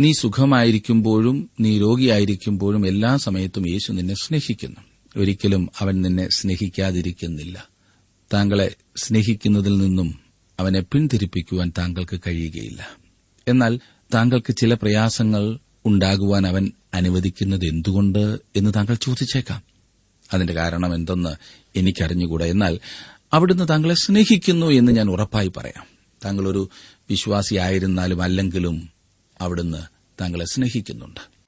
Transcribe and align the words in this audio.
നീ 0.00 0.12
സുഖമായിരിക്കുമ്പോഴും 0.12 1.50
നീ 1.60 1.78
രോഗിയായിരിക്കുമ്പോഴും 1.78 2.86
എല്ലാ 2.86 3.16
സമയത്തും 3.16 3.70
യേശു 3.70 3.92
നിന്നെ 3.92 4.14
സ്നേഹിക്കുന്നു. 4.14 4.80
ഒരിക്കലും 5.16 5.68
അവൻ 5.78 6.02
നിന്നെ 6.02 6.28
സ്നേഹിക്കാതിരിക്കുന്നില്ല. 6.28 7.68
താങ്കളെ 8.32 8.74
സ്നേഹിക്കുന്നതിൽ 8.96 9.78
നിന്നും 9.78 10.18
അവനെ 10.60 10.80
പിന്തിരിപ്പിക്കുവാൻ 10.80 11.72
താങ്കൾക്ക് 11.78 12.20
കഴിയുകയില്ല. 12.26 12.88
എന്നാൽ 13.48 13.80
താങ്കൾക്ക് 14.14 14.56
ചില 14.56 14.74
പ്രയാസങ്ങൾ 14.74 15.58
ഉണ്ടാകുവാൻ 15.86 16.46
അവൻ 16.46 16.72
അനുവദിക്കുന്നത് 16.94 17.64
എന്തുകൊണ്ട് 17.64 18.38
എന്ന് 18.56 18.70
താങ്കൾ 18.76 18.94
ചോദിച്ചേക്കാം. 18.94 19.62
അതിന്റെ 20.34 20.52
കാരണം 20.52 20.94
എന്തെന്ന് 20.94 21.30
എനിക്കറിഞ്ഞുകൂടാ. 21.78 22.46
എന്നാൽ 22.46 22.78
അവിടുന്ന് 23.32 23.68
താങ്കളെ 23.68 23.94
സ്നേഹിക്കുന്നു 23.94 24.66
എന്ന് 24.66 24.92
ഞാൻ 24.92 25.10
ഉറപ്പായി 25.10 25.52
പറയാം. 25.56 25.86
താങ്കളൊരു 26.24 26.68
വിശ്വാസിയായിരുന്നാലും 27.10 28.22
അല്ലെങ്കിലും 28.22 28.89
അവിടുന്ന് 29.40 29.78
താങ്കളെ 30.20 30.44
സ്നേഹിക്കുന്നുണ്ട്. 30.44 31.40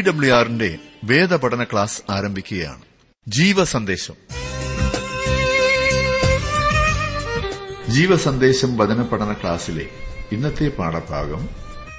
ഡബ്ല്യു 0.00 0.32
ആറിന്റെ 0.32 0.78
വേദപഠന 1.04 1.64
ക്ലാസ് 1.64 2.02
ആരംഭിക്കുകയാണ്. 2.10 2.82
ജീവസന്ദേശം. 3.28 4.39
ജീവസന്ദേശം 7.94 8.76
വചന 8.76 9.02
പഠന 9.02 9.32
ക്ലാസ്സിലെ 9.32 9.86
ഇന്നത്തെ 10.32 10.68
പാഠഭാഗം 10.68 11.48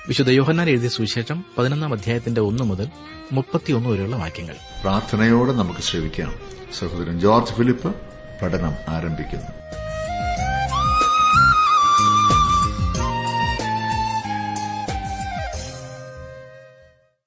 വിശുദ്ധ 0.07 0.29
യോഹന്നാൻ 0.29 0.69
എഴുതിയ 0.69 0.89
സുവിശേഷം 0.89 1.45
പതിനൊന്നാം 1.57 1.93
അധ്യായത്തിന്റെ 1.93 2.41
ഒന്ന് 2.41 2.63
മുതൽ 2.63 2.87
മുപ്പത്തിയൊന്ന് 3.31 3.89
വരെയുള്ള 3.89 4.15
വാക്യങ്ങൾ. 4.15 4.55
പ്രാർത്ഥനയോടെ 4.81 5.53
നമുക്ക് 5.53 5.79
ശ്രമിക്കാം 5.79 6.33
സഹോദരൻ 6.79 7.19
ജോർജ് 7.19 7.53
ഫിലിപ്പ് 7.53 7.95
പഠനം 8.41 8.73
ആരംഭിക്കുന്നു. 8.87 9.61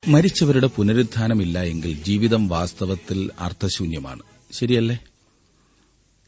മരിച്ചവരുടെ 0.09 0.67
പുനരുത്ഥാനമില്ല 0.67 1.63
എങ്കിൽ 1.63 2.05
ജീവിതം 2.05 2.49
വാസ്തവത്തിൽ 2.49 3.31
അർത്ഥശൂന്യമാണ്. 3.41 4.23
ശരിയല്ലേ? 4.53 4.99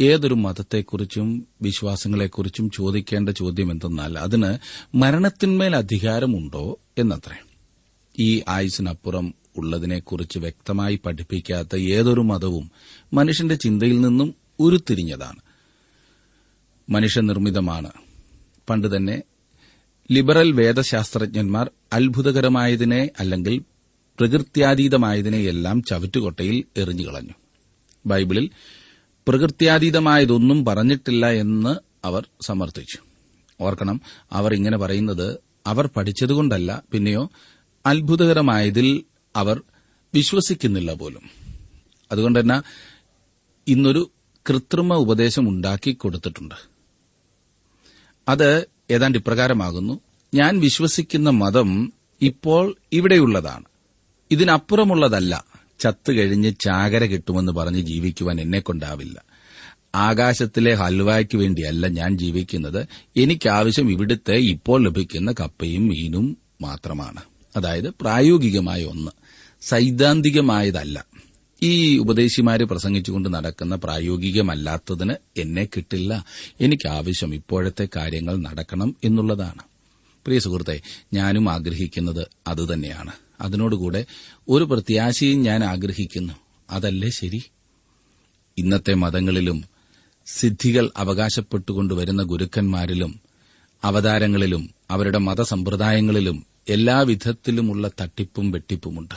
ഏതൊരു 0.01 0.35
മതത്തെക്കുറിച്ചും 0.35 1.47
വിശ്വാസങ്ങളെക്കുറിച്ചും 1.63 2.71
ചോദിക്കേണ്ട 2.71 3.29
ചോദ്യം 3.29 3.71
എന്തെന്നാൽ 3.71 4.19
അതിന് 4.19 4.59
മരണത്തിന്മേൽ 4.97 5.77
അധികാരമുണ്ടോ 5.77 6.79
എന്നത്രേ. 6.99 7.37
ഈ 8.19 8.43
ആയുസിനപ്പുറം 8.49 9.35
ഉള്ളതിനെക്കുറിച്ച് 9.57 10.39
വ്യക്തമായി 10.39 11.01
പഠിപ്പിക്കാത്ത 11.07 11.77
ഏതൊരു 11.77 12.21
മതവും 12.21 12.71
മനുഷ്യന്റെ 13.15 13.55
ചിന്തയിൽ 13.55 14.01
നിന്നും 14.01 14.35
ഉരുത്തിരിഞ്ഞതാണ്. 14.59 15.39
മനുഷ്യനിർമ്മിതമാണ്. 16.91 17.91
പണ്ട് 18.71 18.97
തന്നെ 18.97 19.23
ലിബറൽ 20.13 20.53
വേദശാസ്ത്രജ്ഞന്മാർ 20.53 21.71
അത്ഭുതകരമായതിനെ 21.93 23.11
അല്ലെങ്കിൽ 23.21 23.59
പ്രകൃത്യാതീതമായതിനെയെല്ലാം 24.19 25.83
ചവിറ്റുകൊട്ടയിൽ 25.83 26.65
എറിഞ്ഞുകളഞ്ഞു. 26.77 27.33
ബൈബിളിൽ 28.07 28.51
പ്രകൃത്യാതീതമായതൊന്നും 29.29 30.65
പറഞ്ഞിട്ടില്ല 30.65 31.27
എന്ന് 31.27 31.77
അവർ 32.07 32.29
സമർത്ഥിച്ചു. 32.41 32.99
ഓർക്കണം 33.61 34.01
അവർ 34.33 34.55
ഇങ്ങനെ 34.55 34.79
പറയുന്നത് 34.79 35.39
അവർ 35.67 35.87
പഠിച്ചതുകൊണ്ടല്ല 35.87 36.83
പിന്നെയോ 36.93 37.31
അത്ഭുതകരമായതിൽ 37.87 39.05
അവർ 39.37 39.61
വിശ്വസിക്കുന്നില്ല 40.15 40.93
പോലും. 40.93 41.23
അതുകൊണ്ട് 42.13 42.41
തന്നെ 42.41 42.63
ഇന്നൊരു 43.69 44.11
കൃത്രിമ 44.49 44.95
ഉപദേശം 44.95 45.49
ഉണ്ടാക്കി 45.49 45.93
കൊടുത്തിട്ടുണ്ട്. 45.93 46.55
അത് 48.29 48.67
ഏതാണ്ട് 48.91 49.19
ഇപ്രകാരമാകുന്നു 49.19 50.01
ഞാൻ 50.35 50.61
വിശ്വസിക്കുന്ന 50.61 51.31
മതം 51.31 51.93
ഇപ്പോൾ 52.23 52.77
ഇവിടെയുള്ളതാണ്. 52.93 53.65
ഇതിനപ്പുറമുള്ളതല്ല. 54.31 55.56
ചത്തുകഴിഞ്ഞ് 55.79 56.53
ചാകര 56.61 57.05
കിട്ടുമെന്ന് 57.05 57.53
പറഞ്ഞ് 57.53 57.81
ജീവിക്കുവാൻ 57.81 58.41
എന്നെക്കൊണ്ടാവില്ല. 58.41 59.23
ആകാശത്തിലെ 59.95 60.75
ഹൽവായ്ക്ക് 60.75 61.37
വേണ്ടിയല്ല 61.37 61.87
ഞാൻ 61.87 62.19
ജീവിക്കുന്നത്. 62.19 62.87
എനിക്കാവശ്യം 63.17 63.91
ഇവിടുത്തെ 63.91 64.35
ഇപ്പോൾ 64.35 64.85
ലഭിക്കുന്ന 64.85 65.35
കപ്പയും 65.41 65.89
മീനും 65.89 66.39
മാത്രമാണ്. 66.61 67.21
അതായത് 67.57 67.91
പ്രായോഗികമായ 68.01 68.85
ഒന്ന്. 68.85 69.11
സൈദ്ധാന്തികമായതല്ല. 69.63 71.05
ഈ 71.63 71.99
ഉപദേശിമാര് 71.99 72.65
പ്രസംഗിച്ചുകൊണ്ട് 72.65 73.35
നടക്കുന്ന 73.35 73.77
പ്രായോഗികമല്ലാത്തതിന് 73.77 75.15
എന്നെ 75.37 75.65
കിട്ടില്ല. 75.65 76.25
എനിക്കാവശ്യം 76.61 77.35
ഇപ്പോഴത്തെ 77.35 77.89
കാര്യങ്ങൾ 77.97 78.37
നടക്കണം 78.37 78.97
എന്നുള്ളതാണ്. 79.05 79.63
പ്രിയ 80.27 80.39
സുഹൃത്തെ 80.39 80.81
ഞാനും 81.15 81.51
ആഗ്രഹിക്കുന്നത് 81.51 82.27
അതുതന്നെയാണ് 82.47 83.13
അതിനോടുകൂടെ 83.41 84.07
ഒരു 84.49 84.65
പ്രത്യാശയും 84.65 85.43
ഞാൻ 85.43 85.65
ആഗ്രഹിക്കുന്നു. 85.65 86.33
അതല്ലേ 86.71 87.11
ശരി? 87.11 87.43
ഇന്നത്തെ 88.59 88.95
മതങ്ങളിലും 88.95 89.65
സിദ്ധികൾ 90.27 90.91
അവകാശപ്പെട്ടുകൊണ്ടുവരുന്ന 90.97 92.23
ഗുരുക്കന്മാരിലും 92.23 93.21
അവതാരങ്ങളിലും 93.85 94.71
അവരുടെ 94.91 95.19
മതസമ്പ്രദായങ്ങളിലും 95.19 96.47
എല്ലാവിധത്തിലുമുള്ള 96.69 97.91
തട്ടിപ്പും 98.01 98.51
വെട്ടിപ്പുമുണ്ട്. 98.51 99.15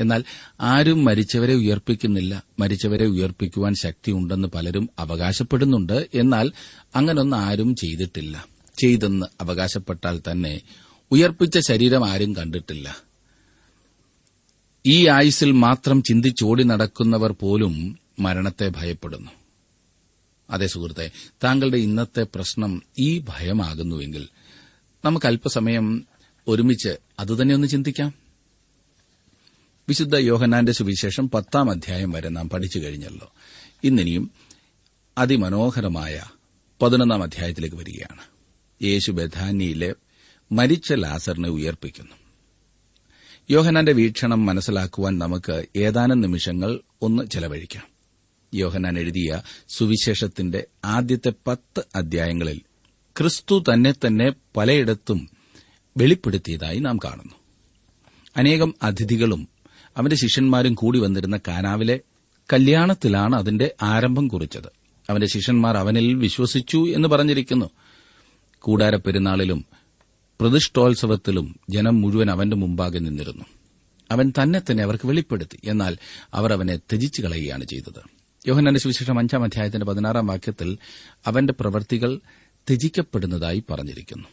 എന്നാൽ 0.00 0.24
ആരും 0.60 1.04
മരിച്ചവരെ 1.04 1.54
ഉയർപ്പിക്കുന്നില്ല. 1.54 2.42
മരിച്ചവരെ 2.58 3.06
ഉയർപ്പിക്കുവാൻ 3.06 3.74
ശക്തിയുണ്ടെന്ന് 3.74 4.48
പലരും 4.48 4.88
അവകാശപ്പെടുന്നുണ്ട്. 4.98 6.06
എന്നാൽ 6.14 6.52
അങ്ങനൊന്നും 6.96 7.38
ആരും 7.38 7.74
ചെയ്തിട്ടില്ല. 7.74 8.44
ചെയ്തെന്ന് 8.78 9.26
അവകാശപ്പെട്ടാൽ 9.40 10.20
തന്നെ 10.30 10.60
ഉയർപ്പിച്ച 11.10 11.58
ശരീരം 11.58 12.10
ആരും 12.10 12.36
കണ്ടിട്ടില്ല. 12.36 13.05
ഈ 14.86 15.08
ആയുസിൽ 15.08 15.52
മാത്രം 15.52 16.02
ചിന്തിച്ചോടി 16.02 16.62
നടക്കുന്നവർ 16.62 17.32
പോലും 17.32 17.98
മരണത്തെ 18.18 18.72
ഭയപ്പെടുന്നു. 18.76 19.30
അതേ 20.50 20.66
സുഹൃത്തെ 20.66 21.10
താങ്കളുടെ 21.44 21.76
ഇന്നത്തെ 21.76 22.26
പ്രശ്നം 22.34 22.82
ഈ 22.98 23.18
ഭയമാകുന്നുവെങ്കിൽ 23.18 24.28
നമുക്ക് 25.04 25.26
അല്പസമയം 25.26 26.06
ഒരുമിച്ച് 26.48 26.96
അതുതന്നെ 27.18 27.54
ഒന്ന് 27.54 27.68
ചിന്തിക്കാം. 27.68 28.14
വിശുദ്ധ 29.88 30.16
യോഹനാന്റെ 30.16 30.72
സുവിശേഷം 30.72 31.30
പത്താം 31.30 31.70
അധ്യായം 31.70 32.10
വരെ 32.10 32.28
നാം 32.28 32.48
പഠിച്ചു 32.48 32.78
കഴിഞ്ഞല്ലോ. 32.78 33.32
ഇന്നിനിയും 33.84 34.30
അതിമനോഹരമായ 35.18 36.24
പതിനൊന്നാം 36.82 37.22
അധ്യായത്തിലേക്ക് 37.22 37.76
വരികയാണ്. 37.76 38.20
യേശു 38.84 39.10
ബഥാനിയിലെ 39.10 39.94
മരിച്ച 40.52 40.92
ലാസറിനെ 40.92 41.48
ഉയർപ്പിക്കുന്നു. 41.48 42.25
യോഹനാന്റെ 43.50 43.92
വീക്ഷണം 43.92 44.46
മനസ്സിലാക്കുവാൻ 44.46 45.18
നമുക്ക് 45.18 45.66
ഏതാനും 45.76 46.20
നിമിഷങ്ങൾ 46.20 46.80
ഒന്ന് 47.02 47.22
ചെലവഴിക്കാം. 47.26 47.84
യോഹനാൻ 48.54 48.98
എഴുതിയ 48.98 49.42
സുവിശേഷത്തിന്റെ 49.68 50.66
ആദ്യത്തെ 50.84 51.32
പത്ത് 51.46 51.82
അധ്യായങ്ങളിൽ 51.94 52.60
ക്രിസ്തു 53.18 53.64
തന്നെ 53.72 53.92
തന്നെ 53.92 54.32
പലയിടത്തും 54.56 55.30
വെളിപ്പെടുത്തിയതായി 55.96 56.78
നാം 56.78 56.98
കാണുന്നു. 57.04 57.34
അനേകം 58.36 58.74
അതിഥികളും 58.82 59.48
അവന്റെ 59.96 60.16
ശിഷ്യന്മാരും 60.16 60.74
കൂടി 60.74 60.98
വന്നിരുന്ന 60.98 61.40
കാനാവിലെ 61.48 62.00
കല്യാണത്തിലാണ് 62.52 63.36
അതിന്റെ 63.36 63.74
ആരംഭം 63.82 64.28
കുറിച്ചത്. 64.28 64.68
അവന്റെ 65.10 65.26
ശിഷ്യന്മാർ 65.26 65.76
അവനിൽ 65.76 66.14
വിശ്വസിച്ചു 66.14 66.88
എന്ന് 66.88 67.08
പറഞ്ഞിരിക്കുന്നു. 67.08 67.70
കൂടാരപ്പെരുന്നാളിലും 68.58 69.64
പ്രതിഷ്ഠോത്സവത്തിലും 70.40 71.60
ജനം 71.70 72.00
മുഴുവൻ 72.00 72.30
അവന്റെ 72.30 72.56
മുമ്പാകെ 72.56 72.98
നിന്നിരുന്നു. 72.98 73.44
അവൻ 74.10 74.32
തന്നെ 74.42 74.60
തന്നെ 74.60 74.84
അവർക്ക് 74.84 75.06
വെളിപ്പെടുത്തി. 75.06 75.58
എന്നാൽ 75.64 75.96
അവർ 76.34 76.52
അവനെ 76.52 76.76
ത്യജിച്ചു 76.76 77.22
കളയുകയാണ് 77.22 77.64
ചെയ്തത്. 77.64 78.00
യോഹനന്റെ 78.48 78.80
സുവിശേഷം 78.80 79.18
അഞ്ചാം 79.18 79.44
അധ്യായത്തിന്റെ 79.44 79.86
പതിനാറാം 79.86 80.26
വാക്യത്തിൽ 80.26 80.78
അവന്റെ 81.26 81.52
പ്രവൃത്തികൾ 81.52 82.20
ത്യജിക്കപ്പെടുന്നതായി 82.68 83.64
പറഞ്ഞിരിക്കുന്നു. 83.70 84.28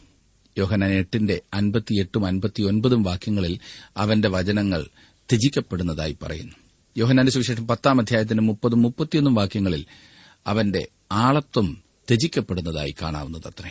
യോഹന്നാൻ 0.58 0.90
എട്ടിന്റെ 0.90 1.40
അൻപത്തിയെട്ടും 1.54 2.26
അൻപത്തിയൊൻപതും 2.26 3.02
വാക്യങ്ങളിൽ 3.02 3.58
അവന്റെ 3.96 4.28
വചനങ്ങൾ 4.28 4.86
ത്യജിക്കപ്പെടുന്നതായി 5.30 6.16
പറയുന്നു. 6.22 6.52
യോഹനാന്റെ 6.96 7.32
സുവിശേഷം 7.32 7.68
പത്താം 7.68 8.00
അധ്യായത്തിന്റെ 8.00 8.42
മുപ്പതും 8.42 8.82
മുപ്പത്തിയൊന്നും 8.82 9.34
വാക്യങ്ങളിൽ 9.34 9.84
അവന്റെ 10.46 10.88
ആളത്വം 11.12 11.82
ത്യജിക്കപ്പെടുന്നതായി 12.08 12.94
കാണാവുന്നതത്രേ. 13.02 13.70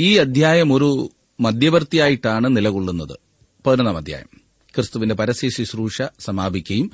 ഈ 0.00 0.16
അധ്യായം 0.16 0.72
ഒരു 0.72 1.10
മധ്യവർത്തിയായിട്ടാണ് 1.40 2.56
നിലകൊള്ളുന്നത്. 2.56 3.18
പതിനൊന്നാം 3.66 3.96
അധ്യായം. 3.96 4.40
ക്രിസ്തുവിന്റെ 4.74 5.14
പരസ്യ 5.14 5.48
ശുശ്രൂഷ 5.48 6.02
സമാപിക്കുകയും 6.20 6.90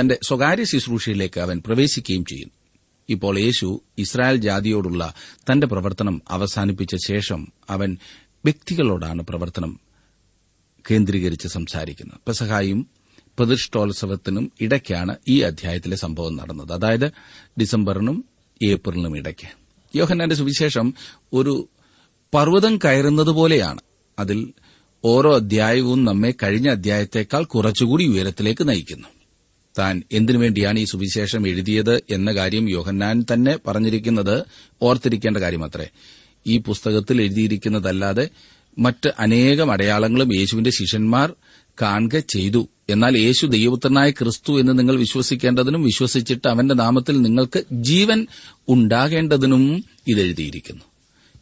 തന്റെ 0.00 0.18
സ്വകാര്യ 0.28 0.64
ശുശ്രൂഷയിലേക്ക് 0.64 1.40
അവൻ 1.40 1.62
പ്രവേശിക്കുകയും 1.66 2.24
ചെയ്യുന്നു 2.24 2.54
ഇപ്പോൾ 3.08 3.38
യേശു 3.38 3.82
ഇസ്രായേൽ 3.98 4.36
ജാതിയോടുള്ള 4.36 5.14
തന്റെ 5.36 5.66
പ്രവർത്തനം 5.66 6.22
അവസാനിപ്പിച്ച 6.28 6.96
ശേഷം 7.06 7.48
അവൻ 7.70 7.96
വ്യക്തികളോടാണ് 8.44 9.22
പ്രവർത്തനം 9.22 9.80
കേന്ദ്രീകരിച്ച് 10.90 11.48
സംസാരിക്കുന്നത്. 11.48 12.18
പെസഹായും 12.26 12.86
പ്രതിഷ്ഠോത്സവത്തിനും 13.38 14.52
ഇടയ്ക്കാണ് 14.60 15.16
ഈ 15.28 15.40
അധ്യായത്തിലെ 15.40 15.96
സംഭവം 15.96 16.36
നടന്നത്. 16.36 16.72
അതായത് 16.72 17.12
ഡിസംബറിനും 17.60 18.24
ഏപ്രിലിനും 18.66 19.16
ഇടയ്ക്ക്. 19.16 19.64
യോഹന്നാന്റെ 19.96 20.36
സുവിശേഷം 20.36 20.94
ഒരു 21.32 21.68
പർവതം 22.34 22.76
കയറുന്നത് 22.76 23.26
പോലെയാണ്. 23.26 23.80
അതിൽ 24.18 24.52
ഓരോ 25.04 25.36
അധ്യായവും 25.36 26.04
നമ്മെ 26.04 26.34
കഴിഞ്ഞ 26.42 26.68
അധ്യായത്തേക്കാൾ 26.68 27.44
കുറച്ചുകൂടി 27.44 28.06
ഉയരത്തിലേക്ക് 28.06 28.68
നയിക്കുന്നു. 28.68 29.08
താൻ 29.78 30.02
എന്തിനു 30.12 30.38
വേണ്ടിയാണ് 30.38 30.78
ഈ 30.78 30.84
സുവിശേഷം 30.84 31.48
എഴുതിയത് 31.48 32.02
എന്ന 32.10 32.32
കാര്യം 32.32 32.70
യോഹന്നാൻ 32.70 33.24
തന്നെ 33.32 33.58
പറഞ്ഞിരിക്കുന്നത് 33.66 34.42
ഓർത്തിരിക്കേണ്ട 34.82 35.36
കാര്യമത്രേ. 35.36 35.88
ഈ 36.46 36.58
പുസ്തകത്തിൽ 36.58 37.22
എഴുതിയിരിക്കുന്നതല്ലാതെ 37.22 38.28
മറ്റ് 38.78 39.12
അനേകം 39.18 39.72
അടയാളങ്ങളും 39.72 40.38
യേശുവിന്റെ 40.38 40.70
ശിഷ്യന്മാർ 40.70 41.34
കാണുക 41.82 42.18
ചെയ്തു. 42.18 42.68
എന്നാൽ 42.88 43.18
യേശു 43.18 43.46
ദൈവപുത്രനായ 43.46 44.10
ക്രിസ്തു 44.10 44.60
എന്ന് 44.60 44.78
നിങ്ങൾ 44.78 44.96
വിശ്വസിക്കേണ്ടതിനും 44.96 45.82
വിശ്വസിച്ചിട്ട് 45.82 46.48
അവന്റെ 46.48 46.74
നാമത്തിൽ 46.74 47.22
നിങ്ങൾക്ക് 47.22 47.64
ജീവൻ 47.72 48.26
ഉണ്ടാകേണ്ടതിനും 48.68 49.84
ഇതെഴുതിയിരിക്കുന്നു. 50.08 50.82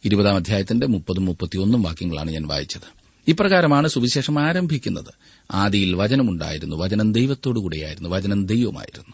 ഇരുപതാം 0.05 0.35
അധ്യായത്തിന്റെ 0.35 0.87
മുപ്പതും 0.87 1.25
മുപ്പത്തിയൊന്നും 1.25 1.83
വാക്യങ്ങളാണ് 1.83 2.31
ഞാൻ 2.31 2.47
വായിച്ചത്. 2.47 3.03
ഇപ്രകാരമാണ് 3.27 3.87
സുവിശേഷം 3.87 4.39
ആരംഭിക്കുന്നത്. 4.39 5.13
ആദിയിൽ 5.51 5.95
വചനമുണ്ടായിരുന്നു. 5.95 6.75
വചനം 6.75 7.13
ദൈവത്തോടുകൂടിയായിരുന്നു. 7.13 8.09
വചനം 8.09 8.45
ദൈവമായിരുന്നു 8.45 9.13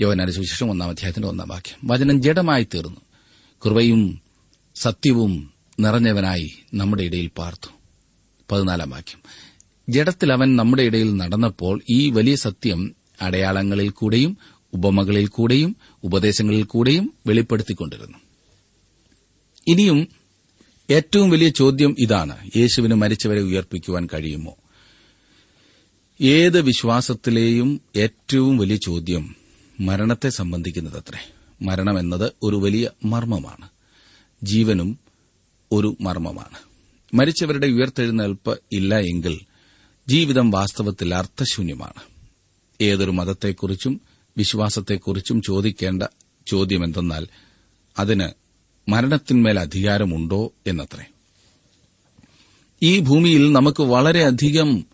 യോവനാന്റെ 0.00 0.32
സുവിശേഷം 0.32 0.70
ഒന്നാം 0.70 0.90
അധ്യായത്തിന്റെ 0.90 1.28
ഒന്നാം 1.28 1.48
വാക്യം. 1.48 1.88
വചനം 1.88 2.22
ജഡമായി 2.22 2.64
തീർന്നു. 2.64 3.00
കൃപയും 3.64 4.20
സത്യവും 4.74 5.50
നിറഞ്ഞവനായി 5.80 6.52
നമ്മുടെ 6.74 7.02
ഇടയിൽ 7.02 7.30
പാർത്തു. 7.38 7.68
പതിനാലാം 8.52 8.90
വാക്യം. 8.90 9.20
ജഡത്തിൽ 9.88 10.32
അവൻ 10.32 10.56
നമ്മുടെ 10.56 10.82
ഇടയിൽ 10.82 11.16
നടന്നപ്പോൾ 11.16 11.82
ഈ 11.90 12.10
വലിയ 12.10 12.36
സത്യം 12.36 12.94
അടയാളങ്ങളിൽ 13.22 13.90
കൂടെയും 13.90 14.38
ഉപമകളിൽ 14.72 15.26
കൂടെയും 15.26 15.76
ഉപദേശങ്ങളിൽ 16.04 16.62
കൂടെയും 16.62 17.12
വെളിപ്പെടുത്തിക്കൊണ്ടിരുന്നു. 17.26 18.18
ഇനിയും 19.68 20.08
ഏറ്റവും 20.90 21.30
വലിയ 21.30 21.48
ചോദ്യം 21.48 21.96
ഇതാണ്. 21.98 22.50
യേശുവിന് 22.56 22.94
മരിച്ചവരെ 22.94 23.40
ഉയർപ്പിക്കുവാൻ 23.40 24.08
കഴിയുമോ? 24.14 24.56
ഏത് 26.20 26.60
വിശ്വാസത്തിലെയും 26.60 27.80
ഏറ്റവും 27.96 28.58
വലിയ 28.58 28.76
ചോദ്യം 28.76 29.36
മരണത്തെ 29.80 30.28
സംബന്ധിക്കുന്നതത്രേ. 30.28 31.32
മരണം 31.62 31.98
എന്നത് 31.98 32.32
ഒരു 32.42 32.56
വലിയ 32.56 32.90
മർമ്മമാണ്. 33.04 33.68
ജീവനും 34.42 34.98
ഒരു 35.72 35.96
മർമ്മമാണ്. 36.00 36.58
മരിച്ചവരുടെ 37.14 37.66
ഉയർത്തെഴുന്നേൽപ്പ് 37.66 38.58
ഇല്ല 38.72 38.98
എങ്കിൽ 38.98 39.40
ജീവിതം 40.08 40.50
വാസ്തവത്തിൽ 40.50 41.14
അർത്ഥശൂന്യമാണ്. 41.14 42.02
ഏതൊരു 42.80 43.10
മതത്തെക്കുറിച്ചും 43.10 44.00
വിശ്വാസത്തെക്കുറിച്ചും 44.38 45.42
ചോദിക്കേണ്ട 45.42 46.02
ചോദ്യമെന്തെന്നാൽ 46.50 47.26
അതിന് 47.98 48.28
മരണത്തിന്മേൽ 48.88 49.60
അധികാരമുണ്ടോ 49.60 50.52
എന്നത്രേ. 50.66 51.04
ഈ 52.82 52.98
ഭൂമിയിൽ 52.98 53.52
നമുക്ക് 53.52 53.82
വളരെയധികം 53.82 54.86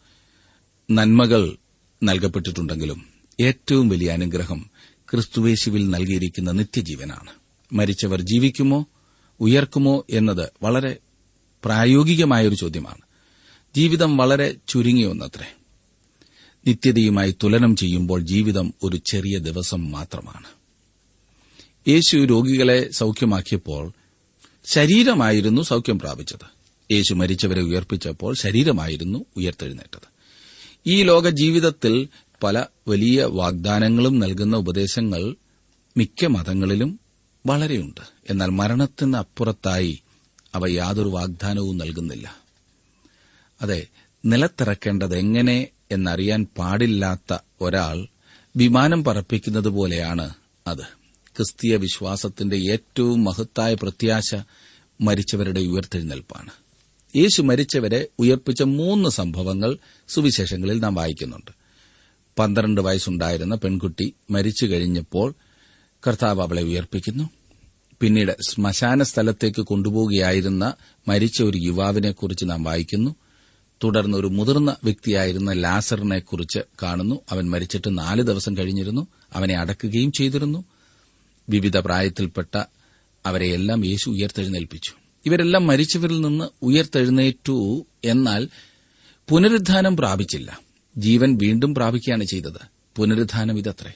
നന്മകൾ 0.90 1.56
നൽകപ്പെട്ടിട്ടുണ്ടെങ്കിലും 2.02 3.06
ഏറ്റവും 3.40 3.88
വലിയ 3.88 4.10
അനുഗ്രഹം 4.10 4.70
ക്രിസ്തുവേശുവിൽ 5.10 5.90
നൽകിയിരിക്കുന്ന 5.90 6.50
നിത്യജീവനാണ്. 6.50 7.30
മരിച്ചവർ 7.72 8.20
ജീവിക്കുമോ 8.20 8.86
ഉയർക്കുമോ 9.40 10.06
എന്നത് 10.10 10.50
വളരെ 10.62 10.96
പ്രായോഗികമായൊരു 11.64 12.54
ചോദ്യമാണ്. 12.54 13.02
ജീവിതം 13.76 14.16
വളരെ 14.16 14.56
ചുരുങ്ങിയൊന്നത്രേ 14.68 15.54
നിത്യതയുമായി 16.66 17.36
തുലനം 17.42 17.76
ചെയ്യുമ്പോൾ 17.76 18.20
ജീവിതം 18.20 18.74
ഒരു 18.82 18.96
ചെറിയ 18.96 19.38
ദിവസം 19.38 19.90
മാത്രമാണ്. 19.90 20.63
യേശു 21.88 22.16
രോഗികളെ 22.16 22.90
സൌഖ്യമാക്കിയപ്പോൾ 22.90 23.92
ശരീരമായിരുന്നു 24.64 25.62
സൌഖ്യം 25.62 25.98
പ്രാപിച്ചത്. 25.98 26.54
യേശു 26.92 27.14
മരിച്ചവരെ 27.14 27.62
ഉയർപ്പിച്ചപ്പോൾ 27.62 28.34
ശരീരമായിരുന്നു 28.34 29.24
ഉയർത്തെഴുന്നേറ്റത്. 29.36 30.08
ഈ 30.86 31.02
ലോക 31.02 31.28
ജീവിതത്തിൽ 31.28 32.08
പല 32.42 32.64
വലിയ 32.88 33.24
വാഗ്ദാനങ്ങളും 33.24 34.18
നൽകുന്ന 34.18 34.56
ഉപദേശങ്ങൾ 34.56 35.36
മിക്ക 35.96 36.26
മതങ്ങളിലും 36.26 37.00
വളരെയുണ്ട്. 37.46 38.00
എന്നാൽ 38.30 38.50
മരണത്തിന് 38.50 39.16
അപ്പുറത്തായി 39.16 40.02
അവ 40.54 40.68
യാതൊരു 40.68 41.08
വാഗ്ദാനവും 41.08 41.78
നൽകുന്നില്ല. 41.78 42.36
അതെ 43.62 43.86
നിലത്തിറക്കേണ്ടത് 44.24 45.16
എങ്ങനെ 45.16 45.68
എന്നറിയാൻ 45.90 46.46
പാടില്ലാത്ത 46.58 47.38
ഒരാൾ 47.60 48.06
വിമാനം 48.56 49.04
പറപ്പിക്കുന്നത് 49.04 49.68
പോലെയാണ് 49.68 50.34
അത്. 50.66 51.03
ക്രിസ്തീയ 51.36 51.76
വിശ്വാസത്തിന്റെ 51.76 52.56
ഏറ്റവും 52.56 53.24
മഹത്തായ 53.24 53.74
പ്രത്യാശ 53.74 54.34
മരിച്ചവരുടെ 55.00 55.60
ഉയർത്തെഴുന്നേൽപ്പാണ്. 55.60 56.50
യേശു 57.16 57.42
മരിച്ചവരെ 57.42 58.08
ഉയർപ്പിച്ച 58.18 58.62
മൂന്ന് 58.62 59.08
സംഭവങ്ങൾ 59.08 59.78
സുവിശേഷങ്ങളിൽ 60.08 60.80
നാം 60.80 60.94
വായിക്കുന്നുണ്ട്. 60.94 61.50
പന്ത്രണ്ട് 62.38 62.80
വയസ്സുണ്ടായിരുന്ന 62.80 63.54
പെൺകുട്ടി 63.54 64.14
മരിച്ചു 64.30 64.66
കഴിഞ്ഞപ്പോൾ 64.66 65.34
കർത്താവ് 66.06 66.42
അവളെ 66.42 66.62
ഉയർപ്പിക്കുന്നു. 66.62 67.30
പിന്നീട് 68.00 68.32
ശ്മശാന 68.48 69.02
സ്ഥലത്തേക്ക് 69.02 69.60
കൊണ്ടുപോകുകയായിരുന്ന 69.60 70.74
മരിച്ച 71.08 71.42
ഒരു 71.42 71.58
യുവാവിനെക്കുറിച്ച് 71.58 72.44
നാം 72.44 72.62
വായിക്കുന്നു. 72.62 73.14
തുടർന്ന് 73.84 74.18
ഒരു 74.18 74.26
മുതിർന്ന 74.26 74.76
വ്യക്തിയായിരുന്ന 74.84 75.52
ലാസറിനെക്കുറിച്ച് 75.52 76.58
കാണുന്നു. 76.82 77.20
അവൻ 77.30 77.50
മരിച്ചിട്ട് 77.50 77.98
നാല് 77.98 78.22
ദിവസം 78.22 78.56
കഴിഞ്ഞിരുന്നു. 78.56 79.06
അവനെ 79.32 79.58
അടക്കുകയും 79.58 80.12
ചെയ്തിരുന്നു. 80.12 80.64
വിവിധ 81.48 81.76
പ്രായത്തിൽപ്പെട്ട 81.76 82.64
അവരെയെല്ലാം 83.26 83.86
യേശു 83.86 84.10
ഉയർത്തെഴുന്നേൽപ്പിച്ചു. 84.10 84.92
ഇവരെല്ലാം 85.26 85.66
മരിച്ചവരിൽ 85.66 86.20
നിന്ന് 86.20 86.48
ഉയർത്തെഴുന്നേറ്റു 86.62 87.86
എന്നാൽ 88.04 88.48
പുനരുദ്ധാനം 89.28 89.96
പ്രാപിച്ചില്ല. 89.96 90.60
ജീവൻ 90.96 91.38
വീണ്ടും 91.42 91.74
പ്രാപിക്കുകയാണ് 91.74 92.24
ചെയ്തത്. 92.24 92.60
പുനരുദ്ധാനം 92.96 93.58
ഇതത്രേ. 93.58 93.92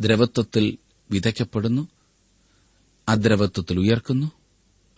ദ്രവത്വത്തിൽ 0.00 0.78
വിതയ്ക്കപ്പെടുന്നു. 1.10 1.88
അദ്രവത്വത്തിൽ 3.08 3.78
ഉയർക്കുന്നു. 3.78 4.30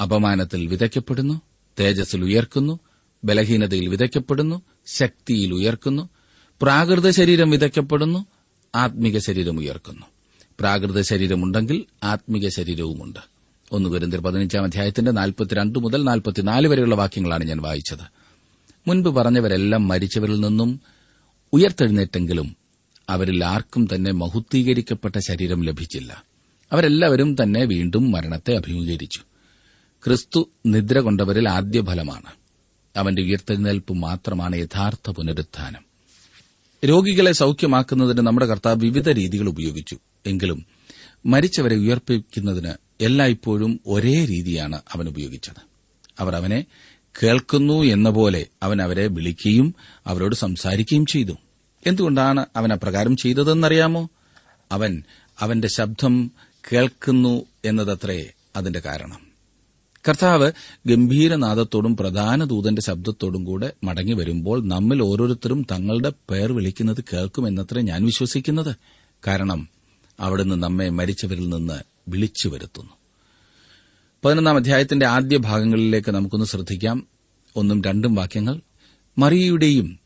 അപമാനത്തിൽ 0.03 0.67
വിതയ്ക്കപ്പെടുന്നു. 0.67 1.41
തേജസ്സിൽ 1.81 2.25
ഉയർക്കുന്നു. 2.25 2.81
ബലഹീനതയിൽ 3.25 3.89
വിതയ്ക്കപ്പെടുന്നു. 3.89 4.63
ശക്തിയിൽ 4.87 5.55
ഉയർക്കുന്നു. 5.55 6.09
പ്രാകൃത 6.63 7.11
ശരീരം 7.11 7.51
വിതയ്ക്കപ്പെടുന്നു. 7.51 8.27
ആത്മിക 8.75 9.19
ശരീരം 9.19 9.59
ഉയർക്കുന്നു. 9.59 10.07
പ്രാകൃത 10.61 11.01
ശരീരമുണ്ടെങ്കിൽ 11.01 11.85
ആത്മീക 12.03 12.49
ശരീരവുമുണ്ട്. 12.49 13.19
ഒന്ന് 13.73 13.89
വരുന്നതിൽ 13.89 14.23
പതിനഞ്ചാം 14.23 14.65
അധ്യായത്തിന്റെ 14.65 15.11
നാൽപ്പത്തിരണ്ട് 15.11 15.79
മുതൽ 15.79 16.05
നാൽപ്പത്തിനാല് 16.05 16.69
വരെയുള്ള 16.69 16.95
വാക്യങ്ങളാണ് 16.95 17.45
ഞാൻ 17.45 17.59
വായിച്ചത്. 17.59 18.21
മുൻപ് 18.89 19.09
പറഞ്ഞവരെല്ലാം 19.09 19.89
മരിച്ചവരിൽ 19.89 20.41
നിന്നും 20.41 20.81
ഉയർത്തെഴുന്നേറ്റെങ്കിലും 21.53 22.57
അവരിൽ 23.09 23.45
ആർക്കും 23.45 23.89
തന്നെ 23.95 24.13
മഹുദ്ധീകരിക്കപ്പെട്ട 24.13 25.19
ശരീരം 25.19 25.63
ലഭിച്ചില്ല. 25.63 26.25
അവരെല്ലാവരും 26.73 27.37
തന്നെ 27.43 27.65
വീണ്ടും 27.65 28.11
മരണത്തെ 28.11 28.57
അഭിമുഖീകരിച്ചു. 28.57 29.21
ക്രിസ്തു 30.05 30.49
നിദ്ര 30.67 30.99
കൊണ്ടവരിൽ 30.99 31.49
ആദ്യ 31.49 31.83
ഫലമാണ് 31.83 32.33
അവന്റെ 32.97 33.23
ഉയർത്തെഴുന്നേൽപ്പ് 33.23 33.93
മാത്രമാണ് 33.93 34.57
യഥാർത്ഥ 34.57 35.11
പുനരുത്ഥാനം. 35.11 35.90
രോഗികളെ 36.85 37.33
സൌഖ്യമാക്കുന്നതിന് 37.33 38.19
നമ്മുടെ 38.19 38.47
കർത്താവ് 38.47 38.77
വിവിധ 38.77 39.09
രീതികൾ 39.09 39.49
ഉപയോഗിച്ചു. 39.49 39.99
എങ്കിലും 40.27 40.67
മരിച്ചവരെ 41.27 41.77
ഉയർപ്പിക്കുന്നതിന് 41.77 42.73
എല്ലായ്പ്പോഴും 43.01 43.81
ഒരേ 43.87 44.25
രീതിയാണ് 44.25 44.83
അവൻ 44.93 45.09
ഉപയോഗിച്ചത്. 45.09 45.61
അവർ 46.19 46.37
അവനെ 46.37 46.65
കേൾക്കുന്നു 47.23 47.83
എന്ന 47.83 48.11
പോലെ 48.11 48.47
അവൻ 48.63 48.83
അവരെ 48.83 49.07
വിളിക്കുകയും 49.07 49.75
അവരോട് 50.07 50.35
സംസാരിക്കുകയും 50.35 51.07
ചെയ്തു. 51.07 51.33
എന്തുകൊണ്ടാണ് 51.87 52.47
അവൻ 52.57 52.73
അപ്രകാരം 52.73 53.17
ചെയ്തതെന്നറിയാമോ? 53.17 54.09
അവൻ 54.73 55.03
അവന്റെ 55.41 55.69
ശബ്ദം 55.69 56.31
കേൾക്കുന്നു 56.73 57.47
എന്നതത്രേ 57.65 58.33
അതിന്റെ 58.57 58.81
കാരണം. 58.81 59.30
കർത്താവ് 60.09 60.53
ഗംഭീരനാദത്തോടും 60.87 61.97
പ്രധാന 61.97 62.45
ദൂതന്റെ 62.45 62.83
ശബ്ദത്തോടും 62.83 63.45
കൂടെ 63.45 63.73
മടങ്ങി 63.85 64.13
വരുമ്പോൾ 64.13 64.67
നമ്മിൽ 64.67 65.03
ഓരോരുത്തരും 65.03 65.67
തങ്ങളുടെ 65.71 66.13
പേർ 66.31 66.53
വിളിക്കുന്നത് 66.53 67.05
കേൾക്കുമെന്നത്രേ 67.13 67.83
ഞാൻ 67.83 68.05
വിശ്വസിക്കുന്നത്. 68.05 68.77
കാരണം 69.27 69.69
അവിടുന്ന് 70.21 70.63
നമ്മെ 70.63 70.89
മരിച്ചവരിൽ 70.89 71.49
നിന്ന് 71.49 71.83
വിളിച്ചു 72.09 72.49
വരുത്തുന്നു. 72.49 72.91
പതിനൊന്നാം 74.25 74.57
അധ്യായത്തിന്റെ 74.57 75.07
ആദ്യ 75.07 75.37
ഭാഗങ്ങളിലേക്ക് 75.37 76.11
നമുക്കൊന്ന് 76.11 76.47
ശ്രദ്ധിക്കാം. 76.47 77.07
ഒന്നും 77.57 77.83
രണ്ടും 77.83 78.15
വാക്യങ്ങൾ. 78.15 78.61
മറിയയുടെയും 79.19 79.99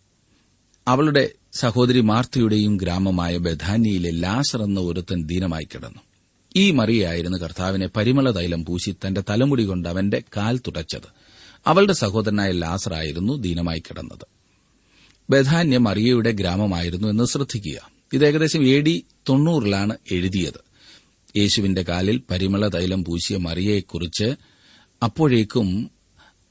അവളുടെ 0.89 1.31
സഹോദരി 1.53 2.01
മാർത്തയുടെയും 2.01 2.77
ഗ്രാമമായ 2.77 3.37
ബഥാനിയിലെ 3.37 4.11
ലാസർ 4.11 4.63
എന്ന 4.63 4.81
ഒരുത്തൻ 4.81 5.25
ദീനമായി 5.25 5.65
കിടന്നു. 5.75 6.14
ഈ 6.57 6.71
മറിയായിരുന്നു 6.71 7.39
കർത്താവിനെ 7.39 7.87
പരിമള 7.87 8.31
തൈലം 8.31 8.65
പൂശി 8.65 8.97
തന്റെ 9.07 9.23
തലമുടി 9.31 9.65
കൊണ്ട് 9.65 9.89
അവന്റെ 9.89 10.23
കാൽ 10.37 10.59
തുടച്ചത്. 10.59 11.09
അവളുടെ 11.67 11.93
സഹോദരനായ 11.93 12.53
ലാസറായിരുന്നു 12.53 13.33
ദീനമായി 13.33 13.79
കിടന്നത്. 13.79 14.27
ബഥാന്യ 15.31 15.79
മറിയയുടെ 15.79 16.31
ഗ്രാമമായിരുന്നു 16.31 17.09
എന്ന് 17.09 17.25
ശ്രദ്ധിക്കുക. 17.25 17.91
ഇത് 18.13 18.27
ഏകദേശം 18.27 18.67
എ 18.69 18.81
ഡി 18.81 19.05
തൊണ്ണൂറിലാണ് 19.29 19.97
എഴുതിയത്. 20.11 20.61
യേശുവിന്റെ 21.39 21.83
കാലിൽ 21.83 22.21
പരിമള 22.31 22.69
തൈലം 22.69 23.05
പൂശിയ 23.05 23.37
മറിയയെക്കുറിച്ച് 23.37 24.35
അപ്പോഴേക്കും 25.03 25.91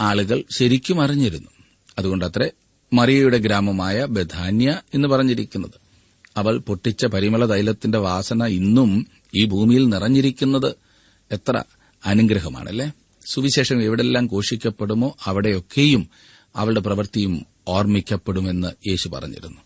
ആളുകൾ 0.02 0.44
ശരിക്കും 0.58 1.02
അറിഞ്ഞിരുന്നു. 1.02 1.50
അതുകൊണ്ടത്രേ 1.98 2.50
മറിയയുടെ 2.94 3.38
ഗ്രാമമായ 3.38 4.06
ബഥാന്യ 4.06 4.82
എന്ന് 4.94 5.08
പറഞ്ഞിരിക്കുന്നത്. 5.08 5.74
അവൾ 6.38 6.58
പൊട്ടിച്ച 6.58 7.06
പരിമള 7.06 7.46
തൈലത്തിന്റെ 7.46 7.98
വാസന 7.98 8.46
ഇന്നും 8.46 9.08
ഈ 9.36 9.46
ഭൂമിയിൽ 9.46 9.90
നിറഞ്ഞിരിക്കുന്നത് 9.90 10.76
എത്ര 11.32 11.64
അനുഗ്രഹമാണല്ലേ? 12.06 12.92
സുവിശേഷം 13.26 13.84
എവിടെല്ലാം 13.84 14.28
ഘോഷിക്കപ്പെടുമോ 14.28 15.16
അവിടെയൊക്കെയും 15.26 16.10
അവളുടെ 16.56 16.80
പ്രവൃത്തിയും 16.80 17.46
ഓർമ്മിക്കപ്പെടുമെന്ന് 17.68 18.90
യേശു 18.90 19.10
പറഞ്ഞിരുന്നു. 19.10 19.58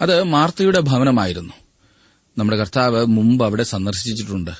അത് 0.00 0.22
മാർത്തയുടെ 0.22 0.80
ഭവനമായിരുന്നു. 0.80 1.52
നമ്മുടെ 2.38 2.58
കർത്താവ് 2.58 3.06
മുമ്പ് 3.06 3.44
അവിടെ 3.44 3.62
സന്ദർശിച്ചിട്ടുണ്ട്. 3.62 4.50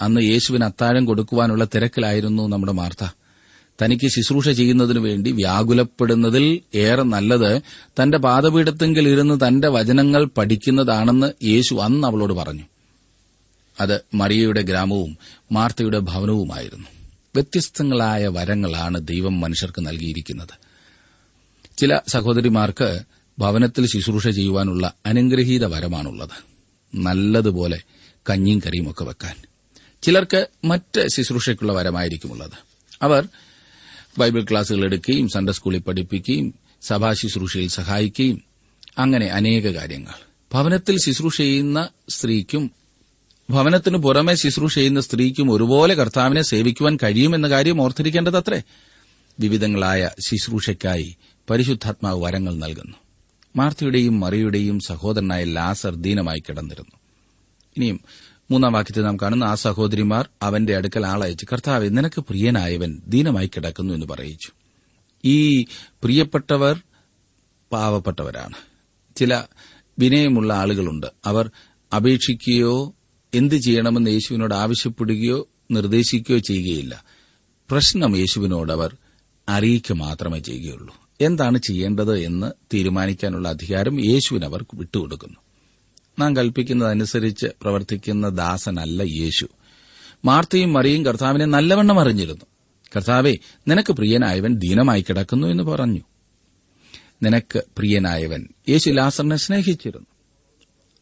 അന്ന് 0.00 0.20
യേശുവിന് 0.20 0.64
അത്താഴം 0.64 1.04
കൊടുക്കുവാനുള്ള 1.04 1.64
തിരക്കിലായിരുന്നു 1.64 2.48
നമ്മുടെ 2.48 2.72
മാർത്ത. 2.72 3.06
തനിക്ക് 3.82 4.08
ശുശ്രൂഷ 4.08 4.48
ചെയ്യുന്നതിനു 4.48 5.00
വേണ്ടി 5.00 5.30
വ്യാകുലപ്പെടുന്നതിൽ 5.32 6.60
ഏറെ 6.74 7.02
നല്ലത് 7.02 7.62
തന്റെ 8.02 8.18
പാദപീഠത്തെങ്കിൽ 8.18 9.08
ഇരുന്ന് 9.08 9.48
തന്റെ 9.48 9.68
വചനങ്ങൾ 9.68 10.24
പഠിക്കുന്നതാണെന്ന് 10.24 11.44
യേശു 11.44 11.74
അന്ന് 11.74 12.08
അവളോട് 12.08 12.32
പറഞ്ഞു. 12.32 12.62
അത് 13.80 14.00
മറിയയുടെ 14.14 14.62
ഗ്രാമവും 14.62 15.18
മാർത്തയുടെ 15.52 15.98
ഭവനവുമായിരുന്നു. 15.98 16.88
വ്യത്യസ്തങ്ങളായ 17.34 18.26
വരങ്ങളാണ് 18.26 19.06
ദൈവം 19.06 19.40
മനുഷ്യർക്ക് 19.40 19.86
നൽകിയിരിക്കുന്നത്. 19.86 20.68
ചില 21.78 22.00
സഹോദരിമാർക്ക് 22.08 23.00
ഭവനത്തിൽ 23.38 23.86
ശുശ്രൂഷ 23.86 24.28
ചെയ്യുവാനുള്ള 24.28 24.92
അനുഗ്രഹീത 25.06 25.64
വരമാണുള്ളത്. 25.64 26.44
നല്ലതുപോലെ 26.94 27.82
കഞ്ഞിയും 28.30 28.58
കറിയുമൊക്കെ 28.66 29.04
വെക്കാൻ. 29.04 29.36
ചിലർക്ക് 30.02 30.48
മറ്റ് 30.64 31.06
ശുശ്രൂഷയ്ക്കുള്ള 31.08 31.72
വരമായിരിക്കുമുള്ളത്. 31.72 32.50
അവർ 33.02 33.28
ബൈബിൾ 34.18 34.44
ക്ലാസുകൾ 34.50 34.84
എടുക്കുകയും 34.84 35.28
സൺഡേ 35.28 35.52
സ്കൂളിൽ 35.52 35.78
പഠിപ്പിക്കുകയും 35.80 36.54
സഭാ 36.82 37.12
ശുശ്രൂഷയിൽ 37.12 37.68
സഹായിക്കുകയും 37.68 38.42
അങ്ങനെ 38.98 39.26
അനേക 39.26 39.62
കാര്യങ്ങൾ. 39.62 40.12
ഭവനത്തിൽ 40.54 40.98
ശുശ്രൂഷ 40.98 41.36
ചെയ്യുന്ന 41.36 41.88
സ്ത്രീക്കും 42.08 42.77
ഭവനത്തിന് 43.50 43.98
പുറമെ 43.98 44.34
ശുശ്രൂഷ 44.34 44.74
ചെയ്യുന്ന 44.74 45.00
സ്ത്രീക്കും 45.00 45.50
ഒരുപോലെ 45.50 45.94
കർത്താവിനെ 45.94 46.42
സേവിക്കുവാൻ 46.42 46.98
കഴിയുമെന്ന 47.02 47.48
കാര്യം 47.48 47.82
ഓർത്തിരിക്കേണ്ടതത്രേ. 47.82 48.62
വിവിധങ്ങളായ 49.40 50.10
ശുശ്രൂഷയ്ക്കായി 50.28 51.16
പരിശുദ്ധാത്മാവ് 51.50 52.24
വരങ്ങൾ 52.24 52.54
നൽകുന്നു. 52.54 52.96
മാർത്തയുടെയും 53.56 54.20
മറിയുടെയും 54.20 54.80
സഹോദരനായ 54.80 55.44
ലാസർ 55.44 55.94
ദീനമായി 55.94 56.38
കിടന്നിരുന്നു. 56.38 56.96
ഇനിയും 57.76 58.00
മൂന്നാം 58.50 58.72
വാക്യത്തിൽ 58.72 59.02
നാം 59.02 59.16
കാണുന്ന 59.16 59.44
ആ 59.44 59.54
സഹോദരിമാർ 59.54 60.28
അവന്റെ 60.42 60.76
അടുക്കൽ 60.76 61.06
ആളയച്ച് 61.06 61.46
കർത്താവ് 61.52 61.88
നിനക്ക് 61.90 62.20
പ്രിയനായവൻ 62.20 63.02
ദീനമായി 63.08 63.46
കിടക്കുന്നു 63.46 63.94
എന്ന് 63.94 64.06
പറയിച്ചു. 64.06 64.48
ഈ 65.24 65.62
പ്രിയപ്പെട്ടവർ 65.72 66.80
പാവപ്പെട്ടവരാണ്. 67.72 68.54
ചില 69.16 69.42
വിനയമുള്ള 69.98 70.54
ആളുകളുണ്ട്. 70.54 71.06
അവർ 71.24 71.50
അപേക്ഷിക്കുകയോ 71.96 72.94
എന്ത് 73.34 73.54
ചെയ്യണമെന്ന് 73.54 74.10
യേശുവിനോട് 74.10 74.54
ആവശ്യപ്പെടുകയോ 74.54 75.48
നിർദ്ദേശിക്കുകയോ 75.70 76.38
ചെയ്യുകയില്ല. 76.38 77.04
പ്രശ്നം 77.70 78.16
യേശുവിനോട് 78.16 78.72
അവർ 78.72 78.96
അറിയിക്കുക 79.48 79.96
മാത്രമേ 79.96 80.38
ചെയ്യുകയുള്ളൂ. 80.38 80.96
എന്താണ് 81.20 81.58
ചെയ്യേണ്ടത് 81.58 82.18
എന്ന് 82.18 82.52
തീരുമാനിക്കാനുള്ള 82.74 83.48
അധികാരം 83.48 84.10
യേശുവിനവർ 84.10 84.64
വിട്ടുകൊടുക്കുന്നു. 84.74 85.36
നാം 86.18 86.36
കൽപ്പിക്കുന്നതനുസരിച്ച് 86.36 87.46
പ്രവർത്തിക്കുന്ന 87.62 88.28
ദാസനല്ല 88.28 89.02
യേശു. 89.02 89.46
മാർത്തയും 90.24 90.72
മറിയും 90.72 91.06
കർത്താവിനെ 91.06 91.44
നല്ലവണ്ണം 91.44 92.00
അറിഞ്ഞിരുന്നു. 92.00 92.44
കർത്താവെ 92.96 93.36
നിനക്ക് 93.68 93.92
പ്രിയനായവൻ 93.92 94.54
ദീനമായി 94.54 95.04
കിടക്കുന്നു 95.08 95.48
എന്ന് 95.48 95.62
പറഞ്ഞു. 95.62 96.00
നിനക്ക് 97.22 97.62
പ്രിയനായവൻ 97.78 98.48
യേശു 98.68 98.90
ലാസറിനെ 98.90 99.36
സ്നേഹിച്ചിരുന്നു. 99.36 100.06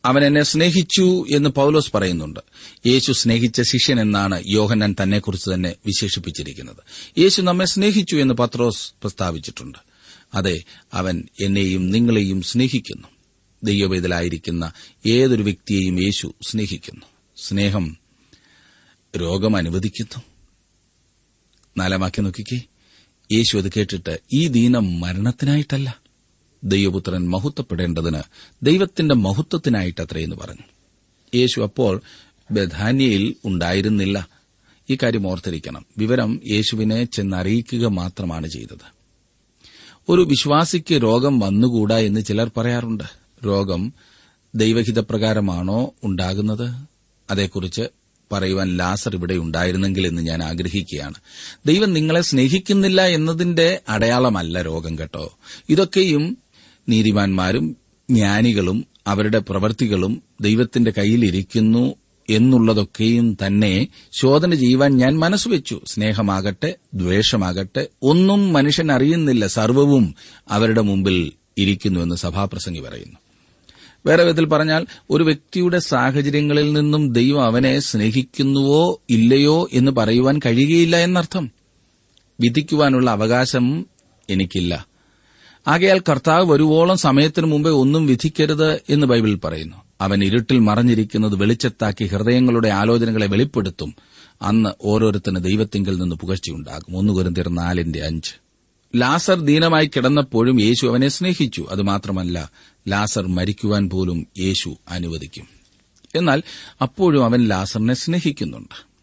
അവൻ 0.07 0.25
എന്നെ 0.25 0.43
സ്നേഹിച്ചു 0.43 1.27
എന്ന് 1.31 1.51
പൌലോസ് 1.51 1.93
പറയുന്നുണ്ട്. 1.95 2.41
യേശു 2.87 3.13
സ്നേഹിച്ച 3.13 3.63
ശിഷ്യൻ 3.63 4.01
എന്നാണ് 4.01 4.43
യോഹന്നാൻ 4.47 4.97
തന്നെക്കുറിച്ച് 5.03 5.51
തന്നെ 5.51 5.75
വിശേഷിപ്പിച്ചിരിക്കുന്നത്. 5.87 6.77
യേശു 7.19 7.43
നമ്മെ 7.43 7.65
സ്നേഹിച്ചു 7.65 8.17
എന്ന് 8.17 8.35
പത്രോസ് 8.35 8.93
പ്രസ്താവിച്ചിട്ടുണ്ട്. 9.03 9.79
അതെ 10.35 10.65
അവൻ 10.93 11.25
എന്നെയും 11.41 11.91
നിങ്ങളെയും 11.91 12.43
സ്നേഹിക്കുന്നു. 12.43 13.09
ദൈവവേദലായിരിക്കുന്ന 13.63 14.73
ഏതൊരു 15.07 15.43
വ്യക്തിയെയും 15.43 16.03
യേശു 16.03 16.35
സ്നേഹിക്കുന്നു. 16.43 17.07
സ്നേഹം 17.37 17.97
രോഗം 19.17 19.57
അനുവദിക്കുന്നു. 19.57 20.23
നാലാമാക്കി 21.77 22.21
നോക്കിക്കേ. 22.21 22.61
യേശു 23.33 23.57
അത് 23.57 23.73
കേട്ടിട്ട് 23.77 24.19
ഈ 24.33 24.49
ദീനം 24.49 25.01
മരണത്തിനായിട്ടല്ല 25.01 26.06
ദൈവപുത്രൻ 26.67 27.31
മഹത്വപ്പെടേണ്ടതിന് 27.31 28.23
ദൈവത്തിന്റെ 28.63 29.15
മഹത്വത്തിനായിട്ടത്രയെന്ന് 29.15 30.37
പറഞ്ഞു. 30.37 30.63
യേശു 31.35 31.61
അപ്പോൾ 31.61 32.03
ബഥാന്യയിൽ 32.51 33.35
ഉണ്ടായിരുന്നില്ല. 33.45 34.29
ഈ 34.91 34.99
കാര്യം 35.03 35.27
ഓർത്തിരിക്കണം. 35.27 35.87
വിവരം 35.99 36.41
യേശുവിനെ 36.51 37.05
ചെന്നറിയിക്കുക 37.05 37.87
മാത്രമാണ് 37.87 38.47
ചെയ്തത്. 38.47 38.97
ഒരു 40.09 40.23
വിശ്വാസിക്ക് 40.23 40.95
രോഗം 40.95 41.41
വന്നുകൂടാ 41.41 41.99
എന്ന് 41.99 42.21
ചിലർ 42.21 42.51
പറയാറുണ്ട്. 42.57 43.05
രോഗം 43.47 43.93
ദൈവഹിതപ്രകാരമാണോ 44.55 45.95
ഉണ്ടാകുന്നത്? 46.05 46.75
അതേക്കുറിച്ച് 47.31 47.83
പറയുവാൻ 48.33 48.77
ലാസർ 48.77 49.15
ഇവിടെ 49.15 49.35
ഉണ്ടായിരുന്നെങ്കിൽ 49.35 50.07
എന്ന് 50.07 50.23
ഞാൻ 50.23 50.43
ആഗ്രഹിക്കുകയാണ്. 50.43 51.15
ദൈവം 51.67 51.93
നിങ്ങളെ 51.93 52.21
സ്നേഹിക്കുന്നില്ല 52.21 53.07
എന്നതിന്റെ 53.07 53.81
അടയാളമല്ല 53.89 54.63
രോഗം 54.63 54.99
കേട്ടോ. 54.99 55.39
ഇതൊക്കെയും 55.69 56.39
നീതിമാന്മാരും 56.89 57.77
ജ്ഞാനികളും 58.11 58.87
അവരുടെ 59.07 59.39
പ്രവൃത്തികളും 59.39 60.23
ദൈവത്തിന്റെ 60.41 60.93
കയ്യിലിരിക്കുന്നു 60.99 61.95
എന്നുള്ളതൊക്കെയും 62.31 63.37
തന്നെ 63.47 63.89
ശോധന 64.21 64.55
ചെയ്യുവാൻ 64.55 64.97
ഞാൻ 64.97 65.19
മനസ്സുവെച്ചു 65.19 65.81
സ്നേഹമാകട്ടെ 65.87 66.77
ദ്വേഷമാകട്ടെ 66.95 67.89
ഒന്നും 68.03 68.53
മനുഷ്യൻ 68.53 68.93
അറിയുന്നില്ല 68.93 69.47
സർവവും 69.47 70.15
അവരുടെ 70.51 70.81
മുമ്പിൽ 70.81 71.33
ഇരിക്കുന്നുവെന്ന് 71.59 72.17
സഭാപ്രസംഗി 72.17 72.81
പറയുന്നു. 72.81 73.17
വേറെ 74.07 74.25
വിധത്തിൽ 74.25 74.45
പറഞ്ഞാൽ 74.45 74.87
ഒരു 75.11 75.25
വ്യക്തിയുടെ 75.25 75.79
സാഹചര്യങ്ങളിൽ 75.79 76.73
നിന്നും 76.73 77.13
ദൈവം 77.13 77.45
അവനെ 77.45 77.79
സ്നേഹിക്കുന്നുവോ 77.79 79.01
ഇല്ലയോ 79.11 79.69
എന്ന് 79.73 79.91
പറയുവാൻ 79.91 80.41
കഴിയുകയില്ല 80.47 80.97
എന്നർത്ഥം. 80.97 81.51
വിധിക്കുവാനുള്ള 82.41 83.11
അവകാശം 83.11 83.87
എനിക്കില്ല. 84.31 84.87
ആകയാൽ 85.69 85.99
കർത്താവ് 85.99 86.53
വരുവോളം 86.53 86.97
സമയത്തിനു 86.97 87.47
മുമ്പേ 87.47 87.71
ഒന്നും 87.71 88.07
വിധിക്കരുത് 88.07 88.75
എന്ന് 88.75 89.07
ബൈബിൾ 89.07 89.35
പറയുന്നു. 89.45 89.77
അവൻ 90.01 90.25
ഇരുട്ടിൽ 90.25 90.59
മറഞ്ഞിരിക്കുന്നത് 90.59 91.35
വെളിച്ചത്താക്കി 91.35 92.05
ഹൃദയങ്ങളുടെ 92.05 92.69
ആലോചനകളെ 92.69 93.27
വെളിപ്പെടുത്തും. 93.27 93.95
അന്ന് 94.43 94.71
ഓരോരുത്തന് 94.83 95.45
ദൈവത്തിങ്കിൽ 95.45 95.99
നിന്ന് 95.99 96.17
പുകഴ്ചയുണ്ടാകും 96.17 96.97
ഒന്ന് 96.97 97.13
കുരുന്തിർ 97.13 97.49
നാലിന്റെ 97.49 98.01
അഞ്ച്. 98.01 98.35
ലാസർ 98.97 99.41
ദീനമായി 99.41 99.87
കിടന്നപ്പോഴും 99.87 100.61
യേശു 100.61 100.87
അവനെ 100.87 101.09
സ്നേഹിച്ചു. 101.09 101.67
അതുമാത്രമല്ല 101.71 102.51
ലാസർ 102.89 103.27
മരിക്കുവാൻ 103.27 103.91
പോലും 103.91 104.27
യേശു 104.39 104.77
അനുവദിക്കും. 104.89 105.47
എന്നാൽ 106.15 106.43
അപ്പോഴും 106.83 107.25
അവൻ 107.25 107.49
ലാസറിനെ 107.49 107.95
സ്നേഹിക്കുന്നുണ്ട്. 107.95 108.96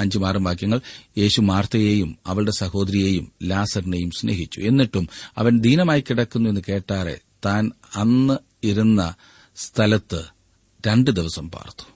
അഞ്ചും 0.00 0.28
ആറും 0.28 0.44
വാക്യങ്ങൾ. 0.44 0.80
യേശു 1.18 1.40
മാർത്തയെയും 1.40 2.18
അവളുടെ 2.26 2.50
സഹോദരിയെയും 2.50 3.32
ലാസറിനെയും 3.42 4.10
സ്നേഹിച്ചു. 4.10 4.60
എന്നിട്ടും 4.60 5.08
അവൻ 5.38 5.60
ദീനമായി 5.60 6.00
കിടക്കുന്നു 6.00 6.48
എന്ന് 6.48 6.60
കേട്ടാറെ 6.68 7.20
താൻ 7.44 7.70
അന്ന് 7.96 8.38
ഇരുന്ന 8.64 9.14
സ്ഥലത്ത് 9.56 10.24
രണ്ട് 10.86 11.10
ദിവസം 11.10 11.50
പാർത്തു. 11.50 11.86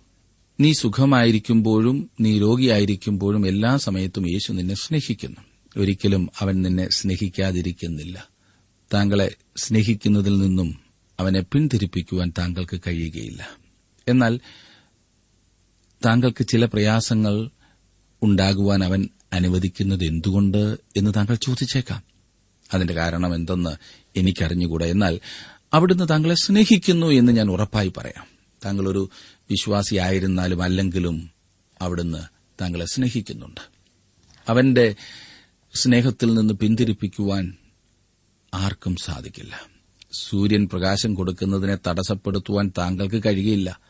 നീ 0.60 0.72
സുഖമായിരിക്കുമ്പോഴും 0.72 2.10
നീ 2.20 2.38
രോഗിയായിരിക്കുമ്പോഴും 2.38 3.46
എല്ലാ 3.46 3.76
സമയത്തും 3.76 4.32
യേശു 4.32 4.52
നിന്നെ 4.52 4.74
സ്നേഹിക്കുന്നു. 4.74 5.36
ഒരിക്കലും 5.76 6.30
അവൻ 6.40 6.62
നിന്നെ 6.62 6.88
സ്നേഹിക്കാതിരിക്കുന്നില്ല. 6.88 8.28
താങ്കളെ 8.94 9.34
സ്നേഹിക്കുന്നതിൽ 9.56 10.38
നിന്നും 10.38 10.78
അവനെ 11.20 11.40
പിന്തിരിപ്പിക്കുവാൻ 11.40 12.32
താങ്കൾക്ക് 12.38 12.80
കഴിയുകയില്ല. 12.86 13.48
എന്നാൽ 14.08 14.40
താങ്കൾക്ക് 16.06 16.46
ചില 16.46 16.64
പ്രയാസങ്ങൾ 16.64 17.50
ഉണ്ടാകുവാൻ 18.24 18.84
അവൻ 18.84 19.08
അനുവദിക്കുന്നത് 19.32 20.04
എന്തുകൊണ്ട് 20.04 20.78
എന്ന് 20.96 21.10
താങ്കൾ 21.16 21.34
ചോദിച്ചേക്കാം. 21.34 22.02
അതിന്റെ 22.74 22.94
കാരണം 22.94 23.34
എന്തെന്ന് 23.34 23.70
എനിക്കറിഞ്ഞുകൂടാ. 24.16 24.86
എന്നാൽ 24.86 25.20
അവിടുന്ന് 25.72 26.08
താങ്കളെ 26.08 26.34
സ്നേഹിക്കുന്നു 26.34 27.06
എന്ന് 27.06 27.32
ഞാൻ 27.32 27.50
ഉറപ്പായി 27.50 27.92
പറയാം. 27.96 28.26
താങ്കളൊരു 28.64 29.10
വിശ്വാസിയായിരുന്നാലും 29.50 30.62
അല്ലെങ്കിലും 30.62 31.30
അവിടുന്ന് 31.80 32.18
താങ്കളെ 32.60 32.84
സ്നേഹിക്കുന്നുണ്ട്. 32.84 33.60
അവന്റെ 34.48 34.94
സ്നേഹത്തിൽ 35.74 36.34
നിന്ന് 36.34 36.54
പിന്തിരിപ്പിക്കുവാൻ 36.54 37.56
ആർക്കും 38.54 38.96
സാധിക്കില്ല. 38.96 39.60
സൂര്യൻ 40.12 40.68
പ്രകാശം 40.72 41.14
കൊടുക്കുന്നതിനെ 41.14 41.78
തടസ്സപ്പെടുത്തുവാൻ 41.86 42.72
താങ്കൾക്ക് 42.78 43.22
കഴിയില്ല. 43.26 43.80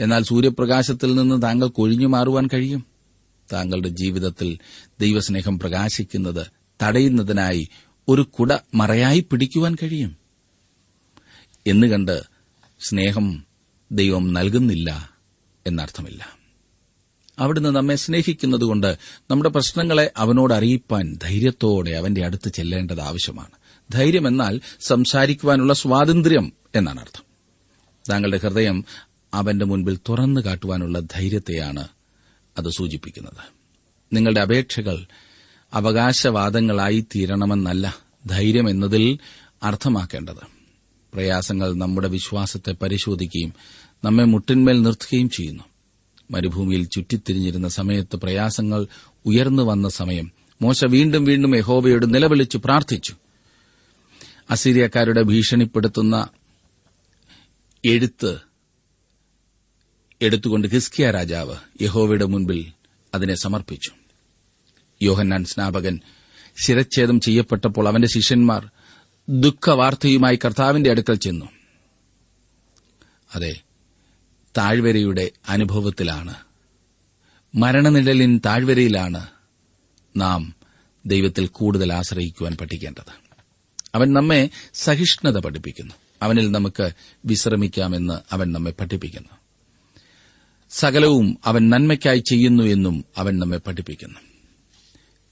എന്നാൽ 0.00 0.22
സൂര്യപ്രകാശത്തിൽ 0.22 1.14
നിന്ന് 1.14 1.42
താങ്കൾക്ക് 1.42 1.80
ഒഴിഞ്ഞു 1.80 2.06
മാറുവാൻ 2.06 2.48
കഴിയും. 2.54 2.93
താങ്കളുടെ 3.52 3.88
ജീവിതത്തിൽ 3.88 4.58
ദൈവസ്നേഹം 5.00 5.58
പ്രകാശിക്കുന്നത് 5.58 6.46
തടയുന്നതിനായി 6.82 7.68
ഒരു 8.08 8.22
കുട 8.22 8.52
മറയായി 8.74 9.20
പിടിക്കുവാൻ 9.20 9.74
കഴിയും. 9.74 10.16
എന്ന് 11.66 11.86
കണ്ട് 11.86 12.22
സ്നേഹം 12.80 13.44
ദൈവം 13.92 14.32
നൽകുന്നില്ല 14.32 15.10
എന്നർത്ഥമില്ല. 15.66 16.38
അവിടുന്ന് 17.38 17.68
നമ്മെ 17.68 17.94
സ്നേഹിക്കുന്നതുകൊണ്ട് 17.94 18.98
നമ്മുടെ 19.30 19.50
പ്രശ്നങ്ങളെ 19.50 20.12
അവനോട് 20.16 20.54
അറിയിപ്പാൻ 20.54 21.18
ധൈര്യത്തോടെ 21.22 21.90
അവന്റെ 21.90 22.24
അടുത്ത് 22.24 22.48
ചെല്ലേണ്ടത് 22.48 23.00
ആവശ്യമാണ്. 23.00 23.50
ധൈര്യം 23.92 24.28
എന്നാൽ 24.28 24.60
സംസാരിക്കുവാനുള്ള 24.80 25.74
സ്വാതന്ത്ര്യം 25.74 26.52
എന്നാണ് 26.74 27.00
അർത്ഥം. 27.00 27.22
താങ്കളുടെ 28.10 28.36
ഹൃദയം 28.36 28.84
അവന്റെ 29.34 29.64
മുൻപിൽ 29.64 29.98
തുറന്നു 30.08 30.40
കാട്ടുവാനുള്ള 30.40 31.00
ധൈര്യത്തെയാണ് 31.00 31.88
അത് 32.58 32.70
സൂചിപ്പിക്കുന്നത്. 32.70 33.54
നിങ്ങളുടെ 34.12 34.40
അപേക്ഷകൾ 34.40 35.06
അവകാശവാദങ്ങളായി 35.74 37.00
തീരണമെന്നല്ല 37.00 37.98
ധൈര്യം 38.26 38.70
എന്നതിൽ 38.70 39.18
അർത്ഥമാക്കേണ്ടത്. 39.62 40.54
പ്രയാസങ്ങൾ 41.14 41.74
നമ്മുടെ 41.74 42.08
വിശ്വാസത്തെ 42.08 42.72
പരിശോധിക്കുകയും 42.72 43.52
നമ്മെ 44.04 44.24
മുട്ടിന്മേൽ 44.24 44.82
നിർത്തുകയും 44.82 45.30
ചെയ്യുന്നു. 45.30 45.64
മരുഭൂമിയിൽ 46.30 46.84
ചുറ്റിത്തിരിഞ്ഞിരുന്ന 46.84 47.68
സമയത്ത് 47.68 48.16
പ്രയാസങ്ങൾ 48.16 48.86
ഉയർന്നു 49.26 49.62
വന്ന 49.62 49.88
സമയം 49.88 50.32
മോശ 50.62 50.84
വീണ്ടും 50.84 51.24
വീണ്ടും 51.24 51.56
യഹോവയോട് 51.56 52.14
നിലവിളിച്ചു 52.14 52.58
പ്രാർത്ഥിച്ചു. 52.64 53.14
അസീരിയക്കാരുടെ 54.50 55.22
ഭീഷണിപ്പെടുത്തുന്ന 55.22 56.28
എഴുത്ത് 57.84 58.38
എടുത്തുകൊണ്ട് 60.24 60.68
ഹിസ്കിയ 60.68 61.10
രാജാവ് 61.10 61.56
യഹോവയുടെ 61.82 62.24
മുൻപിൽ 62.24 62.72
അതിനെ 63.14 63.34
സമർപ്പിച്ചു. 63.34 63.90
യോഹന്നാൻ 65.02 65.44
സ്നാപകൻ 65.44 66.00
ശിരച്ഛേദം 66.64 67.20
ചെയ്യപ്പെട്ടപ്പോൾ 67.20 67.88
അവന്റെ 67.88 68.08
ശിഷ്യന്മാർ 68.08 68.70
ദുഃഖവാർത്തയുമായി 69.28 70.38
കർത്താവിന്റെ 70.44 70.90
അടുക്കൽ 70.90 71.14
ചെന്നു. 71.14 71.46
അതെ 73.34 73.60
താഴ്വരയുടെ 74.56 75.30
അനുഭവത്തിലാണ്. 75.48 76.34
മരണനിഴലിൻ 77.54 78.40
താഴ്വരയിലാണ് 78.46 79.26
നാം 80.16 80.54
ദൈവത്തിൽ 81.06 81.46
കൂടുതൽ 81.46 81.92
ആശ്രയിക്കുവാൻ 81.92 82.56
പഠിക്കേണ്ടത്. 82.60 83.12
അവൻ 83.94 84.12
നമ്മെ 84.12 84.50
സഹിഷ്ണുത 84.74 85.40
പഠിപ്പിക്കുന്നു. 85.40 85.94
അവനിൽ 86.22 86.50
നമുക്ക് 86.50 86.90
വിശ്രമിക്കാമെന്ന് 87.24 88.34
അവൻ 88.34 88.52
നമ്മെ 88.52 88.70
പഠിപ്പിക്കുന്നു. 88.70 89.43
സകലവും 90.70 91.38
അവൻ 91.44 91.70
നന്മയ്ക്കായി 91.70 92.18
ചെയ്യുന്നു 92.18 92.62
എന്നും 92.62 93.04
അവൻ 93.16 93.38
നമ്മെ 93.38 93.58
പഠിപ്പിക്കുന്നു. 93.58 94.20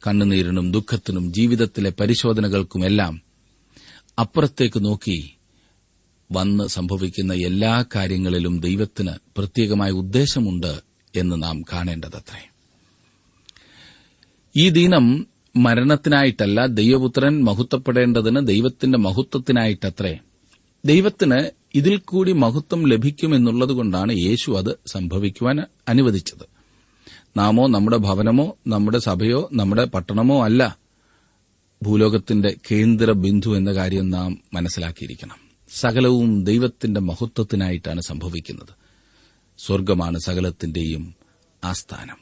കണ്ണുനീരിനും 0.07 0.73
ദുഃഖത്തിനും 0.73 1.33
ജീവിതത്തിലെ 1.33 1.93
പരിശോധനകൾക്കുമെല്ലാം 2.01 3.23
അപ്പുറത്തേക്ക് 4.19 4.85
നോക്കി 4.85 5.35
വന്ന് 6.33 6.69
സംഭവിക്കുന്ന 6.69 7.35
എല്ലാ 7.35 7.85
കാര്യങ്ങളിലും 7.97 8.61
ദൈവത്തിന് 8.61 9.13
പ്രത്യേകമായ 9.37 9.91
ഉദ്ദേശമുണ്ട് 9.91 10.81
എന്ന് 11.17 11.43
നാം 11.43 11.63
കാണേണ്ടതത്രേ. 11.63 12.49
ഈ 14.57 14.69
ദിനം 14.69 15.27
മരണത്തിനായിട്ടല്ല 15.57 16.67
ദൈവപുത്രൻ 16.67 17.45
മഹത്വപ്പെടേണ്ടതിന് 17.45 18.47
ദൈവത്തിന്റെ 18.47 18.99
മഹത്വത്തിനായിട്ടത്രേ. 18.99 20.19
ദൈവത്തിന് 20.85 21.51
ഇതിൽ 21.75 21.97
കൂടി 21.97 22.33
മഹത്വം 22.33 22.87
ലഭിക്കുമെന്നുള്ളതുകൊണ്ടാണ് 22.87 24.13
യേശു 24.13 24.51
അത് 24.51 24.79
സംഭവിക്കുവാൻ 24.87 25.65
അനുവദിച്ചത്. 25.89 26.47
നാമോ 27.37 27.69
നമ്മുടെ 27.69 27.97
ഭവനമോ 27.97 28.57
നമ്മുടെ 28.67 28.99
സഭയോ 28.99 29.49
നമ്മുടെ 29.53 29.85
പട്ടണമോ 29.85 30.45
അല്ല 30.45 30.79
ഭൂലോകത്തിന്റെ 31.83 32.57
കേന്ദ്ര 32.71 33.13
ബിന്ദു 33.13 33.57
എന്ന 33.57 33.73
കാര്യം 33.73 34.11
നാം 34.11 34.39
മനസ്സിലാക്കിയിരിക്കണം. 34.55 35.37
സകലവും 35.69 36.45
ദൈവത്തിന്റെ 36.45 37.01
മഹത്വത്തിനായിട്ടാണ് 37.01 38.01
സംഭവിക്കുന്നത്. 38.01 38.75
സ്വർഗമാണ് 39.59 40.19
സകലത്തിന്റെയും 40.19 41.15
ആസ്ഥാനം. 41.65 42.17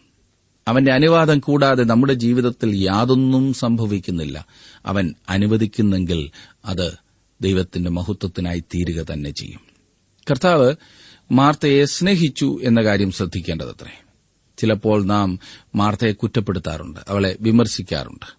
അവന്റെ 0.68 0.92
അനുവാദം 0.92 1.38
കൂടാതെ 1.38 1.84
നമ്മുടെ 1.84 2.12
ജീവിതത്തിൽ 2.12 2.76
യാതൊന്നും 2.76 3.54
സംഭവിക്കുന്നില്ല. 3.54 4.46
അവൻ 4.86 5.14
അനുവദിക്കുന്നെങ്കിൽ 5.28 6.30
അത് 6.64 7.09
ദൈവത്തിന്റെ 7.40 7.90
മഹത്വത്തിനായി 7.90 8.60
തീരുക 8.60 9.06
തന്നെ 9.12 9.30
ചെയ്യും. 9.30 9.60
കർത്താവ് 10.30 10.74
മാർത്തയെ 11.32 11.84
സ്നേഹിച്ചു 11.84 12.58
എന്ന 12.62 12.80
കാര്യം 12.80 13.10
ശ്രദ്ധിക്കേണ്ടതത്രേ. 13.10 14.02
ചിലപ്പോൾ 14.58 15.04
നാം 15.04 15.38
മാർത്തയെ 15.74 16.12
കുറ്റപ്പെടുത്താറുണ്ട് 16.12 17.00
അവളെ 17.08 17.36
വിമർശിക്കാറുണ്ട്. 17.40 18.38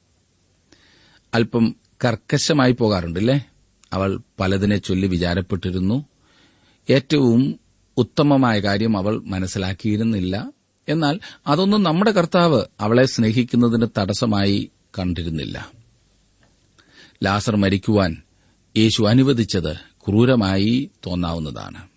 അല്പം 1.33 1.75
കർക്കശമായി 2.05 2.71
പോകാറുണ്ടല്ലേ? 2.71 3.45
അവൾ 3.93 4.21
പലതിനെ 4.39 4.77
ചൊല്ലി 4.77 5.07
വിചാരപ്പെട്ടിരുന്നു. 5.07 6.05
ഏറ്റവും 6.89 7.59
ഉത്തമമായ 7.97 8.59
കാര്യം 8.59 8.97
അവൾ 8.97 9.21
മനസ്സിലാക്കിയിരുന്നില്ല. 9.21 10.51
എന്നാൽ 10.89 11.19
അതൊന്നും 11.47 11.83
നമ്മുടെ 11.83 12.11
കർത്താവ് 12.11 12.63
അവളെ 12.79 13.05
സ്നേഹിക്കുന്നതിന് 13.05 13.87
തടസ്സമായി 13.97 14.71
കണ്ടിരുന്നില്ല. 14.99 15.71
ലാസർ 17.23 17.55
മരിക്കുവാൻ 17.55 18.21
യേശു 18.77 19.03
അനുവദിച്ചത് 19.03 19.75
ക്രൂരമായി 19.75 20.89
തോന്നാവുന്നതാണ്. 21.07 21.87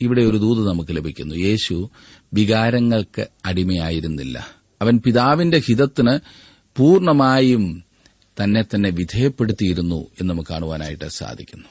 ഇവിടെ 0.00 0.22
ഒരു 0.22 0.36
ദൂത് 0.36 0.68
നമുക്ക് 0.68 0.96
ലഭിക്കുന്നു. 0.96 1.34
യേശു 1.34 1.90
വികാരങ്ങൾക്ക് 2.34 3.26
അടിമയായിരുന്നില്ല. 3.46 4.46
അവൻ 4.82 4.98
പിതാവിന്റെ 4.98 5.58
ഹിതത്തിന് 5.58 6.18
പൂർണമായും 6.76 7.84
തന്നെ 8.42 8.62
തന്നെ 8.62 8.90
വിധേയപ്പെടുത്തിയിരുന്നു 8.90 10.06
എന്ന് 10.20 10.30
നമുക്ക് 10.30 10.48
കാണുവാനായിട്ട് 10.50 11.08
സാധിക്കുന്നു. 11.08 11.64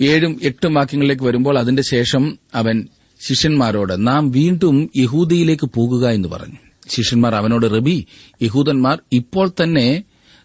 ഏഴും 0.00 0.40
എട്ടും 0.42 0.74
വാക്യങ്ങളിലേക്ക് 0.74 1.22
വരുമ്പോൾ 1.22 1.58
അതിന്റെ 1.58 1.82
ശേഷം 1.82 2.38
അവൻ 2.54 2.88
ശിഷ്യന്മാരോട് 3.20 4.06
നാം 4.06 4.30
വീണ്ടും 4.30 4.90
യഹൂദിയിലേക്ക് 4.96 5.66
പോകുക 5.66 6.08
എന്ന് 6.08 6.28
പറഞ്ഞു. 6.28 6.56
ശിഷ്യന്മാർ 6.88 7.34
അവനോട് 7.34 7.66
റബി 7.66 8.06
യഹൂദന്മാർ 8.42 8.98
ഇപ്പോൾ 9.12 9.52
തന്നെ 9.62 10.04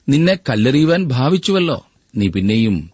നിന്നെ 0.10 0.36
കല്ലെറിയുവാൻ 0.36 1.04
ഭാവിച്ചുവല്ലോ. 1.04 1.88
നീ 2.16 2.28
പിന്നെയും 2.28 2.90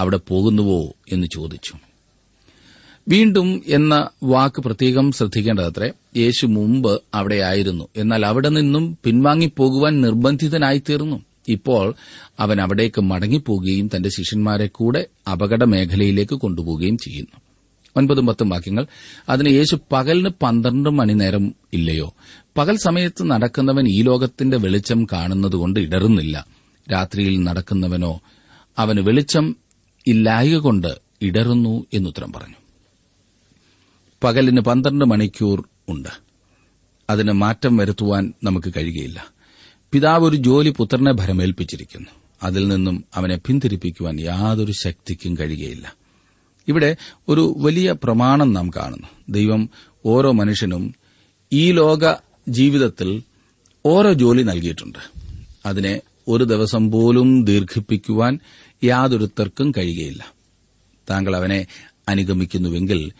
അവിടെ 0.00 0.20
പോകുന്നുവോ 0.28 0.92
എന്ന് 1.12 1.26
ചോദിച്ചു. 1.34 1.74
വീണ്ടും 3.08 3.62
എന്ന 3.66 4.08
വാക്ക് 4.22 4.62
പ്രത്യേകം 4.62 5.12
ശ്രദ്ധിക്കേണ്ടതത്രേ 5.12 5.90
യേശു 6.16 6.46
മുമ്പ് 6.46 7.02
അവിടെയായിരുന്നു 7.14 7.88
എന്നാൽ 7.96 8.26
അവിടെ 8.26 8.48
നിന്നും 8.48 8.98
പിൻവാങ്ങിപ്പോകുവാൻ 9.04 10.00
നിർബന്ധിതനായിത്തീർന്നു. 10.00 11.24
ഇപ്പോൾ 11.48 11.94
അവൻ 12.40 12.60
അവിടേക്ക് 12.60 13.00
മടങ്ങിപ്പോകുകയും 13.00 13.90
തന്റെ 13.96 14.08
ശിഷ്യന്മാരെ 14.08 14.66
കൂടെ 14.66 15.06
അപകട 15.32 15.64
മേഖലയിലേക്ക് 15.64 16.34
കൊണ്ടുപോവുകയും 16.34 16.98
ചെയ്യുന്നു. 16.98 17.40
ഒൻപതും 17.96 18.26
പത്തും 18.26 18.48
വാക്യങ്ങൾ. 18.48 18.86
അതിന് 19.28 19.50
യേശു 19.50 19.78
പകലിന് 19.92 20.28
പന്ത്രണ്ട് 20.42 20.88
മണിനേരം 20.88 21.54
ഇല്ലയോ? 21.72 22.14
പകൽ 22.58 22.76
സമയത്ത് 22.76 23.22
നടക്കുന്നവൻ 23.22 23.88
ഈ 23.88 24.02
ലോകത്തിന്റെ 24.02 24.56
വെളിച്ചം 24.56 25.06
കാണുന്നതുകൊണ്ട് 25.12 25.80
ഇടറുന്നില്ല. 25.80 26.46
രാത്രിയിൽ 26.92 27.42
നടക്കുന്നവനോ 27.42 28.20
അവന് 28.78 29.00
വെളിച്ചം 29.00 29.56
ഇല്ലായക 30.06 30.56
കൊണ്ട് 30.56 31.00
ഇടറുന്നു 31.22 31.86
എന്നുത്തരം 31.92 32.32
പറഞ്ഞു. 32.32 32.54
പകലിന് 34.24 34.60
പന്ത്രണ്ട് 34.60 35.04
മണിക്കൂർ 35.04 35.68
ഉണ്ട്. 35.88 36.08
അതിന് 37.10 37.32
മാറ്റം 37.32 37.76
വരുത്തുവാൻ 37.76 38.32
നമുക്ക് 38.44 38.72
കഴിയുകയില്ല. 38.76 39.26
പിതാവ് 39.92 40.24
ഒരു 40.24 40.36
ജോലി 40.36 40.70
പുത്രനെ 40.70 41.12
ഭരമേൽപ്പിച്ചിരിക്കുന്നു. 41.12 42.06
അതിൽ 42.42 42.68
നിന്നും 42.68 43.04
അവനെ 43.14 43.36
പിന്തിരിപ്പിക്കുവാൻ 43.36 44.20
യാതൊരു 44.20 44.72
ശക്തിക്കും 44.72 45.36
കഴിയുകയില്ല. 45.36 45.96
ഇവിടെ 46.68 46.96
ഒരു 47.28 47.54
വലിയ 47.56 47.94
പ്രമാണം 48.02 48.52
നാം 48.52 48.70
കാണുന്നു. 48.76 49.08
ദൈവം 49.28 49.70
ഓരോ 50.06 50.32
മനുഷ്യനും 50.32 50.94
ഈ 51.52 51.72
ലോക 51.72 52.14
ജീവിതത്തിൽ 52.48 53.22
ഓരോ 53.86 54.12
ജോലി 54.12 54.42
നൽകിയിട്ടുണ്ട്. 54.42 54.98
അതിനെ 55.66 56.00
ഒരു 56.28 56.44
ദിവസം 56.44 56.90
പോലും 56.90 57.44
ദീർഘിപ്പിക്കുവാൻ 57.44 58.38
യാതൊരുത്തർക്കും 58.84 59.70
കഴിയുകയില്ല. 59.70 60.32
താങ്കൾ 61.10 61.36
അവനെ 61.36 61.66
അനുഗമിക്കുന്നുവെങ്കിൽ 62.08 63.12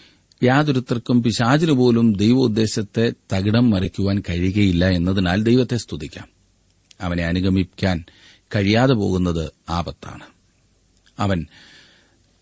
യാതൊരുത്തർക്കും 0.42 1.23
പിശാചിന് 1.23 1.73
പോലും 1.73 2.16
ദൈവോദ്ദേശത്തെ 2.16 3.12
തകിടം 3.33 3.71
മറിക്കുവാൻ 3.71 4.23
കഴിയുകയില്ല 4.31 4.88
എന്നതിനാൽ 4.88 5.42
ദൈവത്തെ 5.42 5.77
സ്തുതിക്കാം. 5.77 6.29
അവനെ 7.01 7.25
അനുഗമിക്കാൻ 7.25 8.05
കഴിയാതെ 8.55 8.95
പോകുന്നത് 8.95 9.53
ആപത്താണ്. 9.71 10.23
അവൻ 11.19 11.47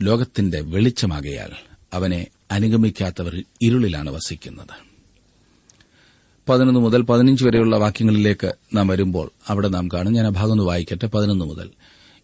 ലോകത്തിന്റെ 0.03 0.61
വെളിച്ചമാകയാൽ 0.61 1.50
അവനെ 1.92 2.27
അനുഗമിക്കാത്തവർ 2.50 3.44
ഇരുളിലാണ് 3.62 4.11
വസിക്കുന്നത്. 4.11 4.94
പതിനൊന്ന് 6.48 6.81
മുതൽ 6.81 7.03
പതിനഞ്ച് 7.03 7.44
വരെയുള്ള 7.44 7.77
വാക്യങ്ങളിലേക്ക് 7.77 8.55
നാം 8.74 8.88
വരുമ്പോൾ 8.88 9.31
അവിടെ 9.48 9.68
നാം 9.68 9.88
കാണും. 9.88 10.12
ഞാൻ 10.12 10.27
ആ 10.27 10.29
ഭാഗം 10.29 10.66
വായിക്കട്ടെ. 10.66 11.07
പതിനൊന്ന് 11.07 11.44
മുതൽ 11.44 11.70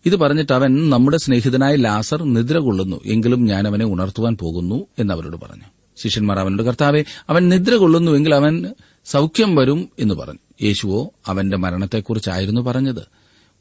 ഇത് 0.06 0.16
പറഞ്ഞിട്ട് 0.16 0.52
അവൻ 0.52 0.90
നമ്മുടെ 0.90 1.16
സ്നേഹിതനായ 1.16 1.74
ലാസർ 1.74 2.24
നിദ്ര 2.24 2.58
കൊള്ളുന്നു. 2.58 3.00
എങ്കിലും 3.06 3.44
ഞാൻ 3.44 3.66
അവനെ 3.66 3.84
ഉണർത്തുവാൻ 3.84 4.36
പോകുന്നു 4.36 4.86
എന്നവരോട് 4.98 5.36
പറഞ്ഞു. 5.36 5.64
ശിഷ്യന്മാർ 6.02 6.38
അവനോട് 6.38 6.62
കർത്താവെ 6.62 7.04
അവൻ 7.28 7.48
നിദ്ര 7.48 7.74
കൊള്ളുന്നുവെങ്കിൽ 7.74 8.34
അവൻ 8.34 8.66
സൌഖ്യം 9.04 9.56
വരും 9.56 9.88
എന്ന് 9.98 10.14
പറഞ്ഞു. 10.14 10.38
യേശുവോ 10.62 11.12
അവന്റെ 11.26 11.56
മരണത്തെക്കുറിച്ചായിരുന്നു 11.56 12.60
പറഞ്ഞത്. 12.60 13.02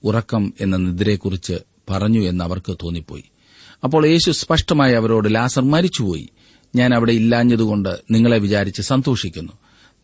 ഉറക്കം 0.03 0.53
എന്ന 0.61 0.77
നിദ്രയെക്കുറിച്ച് 0.77 1.53
പറഞ്ഞു 1.89 2.19
എന്ന് 2.19 2.43
അവർക്ക് 2.43 2.77
തോന്നിപ്പോയി. 2.83 3.23
അപ്പോൾ 3.83 4.05
യേശു 4.05 4.31
സ്പഷ്ടമായി 4.31 4.93
അവരോട് 4.93 5.35
ലാസർ 5.35 5.61
മരിച്ചുപോയി. 5.61 6.29
ഞാൻ 6.75 6.93
അവിടെ 6.93 7.11
ഇല്ലാഞ്ഞതുകൊണ്ട് 7.11 7.99
നിങ്ങളെ 8.11 8.37
വിചാരിച്ച് 8.37 8.81
സന്തോഷിക്കുന്നു. 8.81 9.53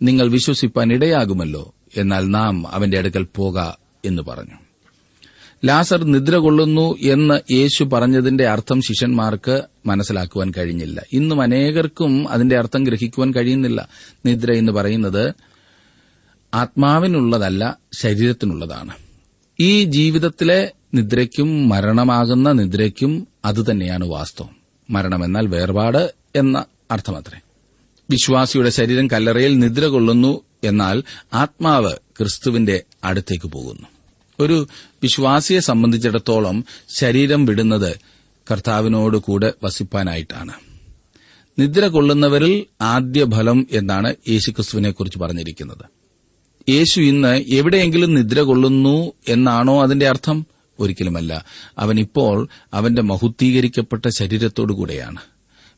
നിങ്ങൾ 0.02 0.28
വിശ്വസിപ്പാൻ 0.28 0.94
ഇടയാകുമല്ലോ. 0.94 1.74
എന്നാൽ 1.98 2.30
നാം 2.30 2.68
അവന്റെ 2.68 2.98
അടുക്കൽ 2.98 3.28
പോക 3.36 3.60
എന്ന് 4.06 4.22
പറഞ്ഞു. 4.22 4.65
ലാസർ 5.66 6.04
നിദ്ര 6.04 6.36
കൊള്ളുന്നു 6.36 6.98
എന്ന് 6.98 7.54
യേശു 7.54 7.84
പറഞ്ഞതിന്റെ 7.84 8.48
അർത്ഥം 8.48 8.82
ശിഷ്യന്മാർക്ക് 8.82 9.62
മനസ്സിലാക്കുവാൻ 9.86 10.52
കഴിഞ്ഞില്ല. 10.58 11.04
ഇന്നും 11.14 11.42
അനേകർക്കും 11.42 12.30
അതിന്റെ 12.30 12.58
അർത്ഥം 12.58 12.84
ഗ്രഹിക്കുവാൻ 12.84 13.34
കഴിയുന്നില്ല. 13.34 13.90
നിദ്ര 14.26 14.52
എന്ന് 14.52 14.72
പറയുന്നത് 14.72 15.34
ആത്മാവിനുള്ളതല്ല 16.54 17.78
ശരീരത്തിനുള്ളതാണ്. 17.94 18.92
ഈ 19.60 19.84
ജീവിതത്തിലെ 19.84 20.72
നിദ്രയ്ക്കും 20.94 21.70
മരണമാകുന്ന 21.70 22.52
നിദ്രയ്ക്കും 22.52 23.28
അതുതന്നെയാണ് 23.46 24.08
വാസ്തവം. 24.08 24.56
മരണമെന്നാൽ 24.90 25.48
വേർപാട് 25.48 26.14
എന്ന 26.36 26.66
അർത്ഥമത്രേ. 26.92 27.40
വിശ്വാസിയുടെ 28.10 28.70
ശരീരം 28.70 29.08
കല്ലറയിൽ 29.08 29.60
നിദ്ര 29.60 29.86
കൊള്ളുന്നു 29.86 30.42
എന്നാൽ 30.64 31.04
ആത്മാവ് 31.34 31.94
ക്രിസ്തുവിന്റെ 32.18 32.84
അടുത്തേക്ക് 33.04 33.48
പോകുന്നു. 33.48 33.88
ഒരു 34.40 34.68
വിശ്വാസിയെ 35.04 35.60
സംബന്ധിച്ചിടത്തോളം 35.60 36.66
ശരീരം 36.90 37.46
വിടുന്നത് 37.46 37.96
കർത്താവിനോട് 38.52 39.18
കൂടെ 39.18 39.54
വസിപ്പാനായിട്ടാണ്. 39.64 40.54
നിദ്ര 41.60 41.88
കൊള്ളുന്നവരിൽ 41.88 42.66
ആദ്യ 42.82 43.26
ഫലം 43.26 43.68
എന്നാണ് 43.72 44.16
യേശുക്രിസ്തുവിനെക്കുറിച്ച് 44.30 45.20
പറഞ്ഞിരിക്കുന്നത്. 45.20 45.86
യേശു 46.70 47.02
ഇന്ന് 47.02 47.46
എവിടെയെങ്കിലും 47.48 48.14
നിദ്ര 48.14 48.40
കൊള്ളുന്നു 48.40 49.12
എന്നാണോ 49.28 49.84
അതിന്റെ 49.84 50.08
അർത്ഥം? 50.08 50.46
ഒരിക്കലുമല്ല. 50.80 51.46
അവൻ 51.80 52.00
ഇപ്പോൾ 52.00 52.48
അവന്റെ 52.74 53.02
മഹുദ്ധീകരിക്കപ്പെട്ട 53.02 54.08
ശരീരത്തോടുകൂടെയാണ് 54.08 55.20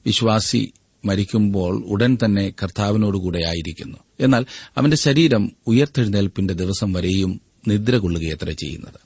വിശ്വാസി 0.05 0.73
മരിക്കുമ്പോൾ 1.05 1.83
ഉടൻ 1.85 2.17
തന്നെ 2.25 2.53
കർത്താവിനോടുകൂടെ 2.63 3.39
ആയിരിക്കുന്നു. 3.39 3.97
എന്നാൽ 4.19 4.45
അവന്റെ 4.77 4.97
ശരീരം 4.97 5.51
ഉയർത്തെഴുന്നേൽപ്പിന്റെ 5.67 6.53
ദിവസം 6.53 6.93
വരെയും 6.93 7.46
നിദ്ര 7.67 7.97
കൊള്ളുകയത്ര 7.97 8.51
ചെയ്യുന്നത്. 8.51 8.99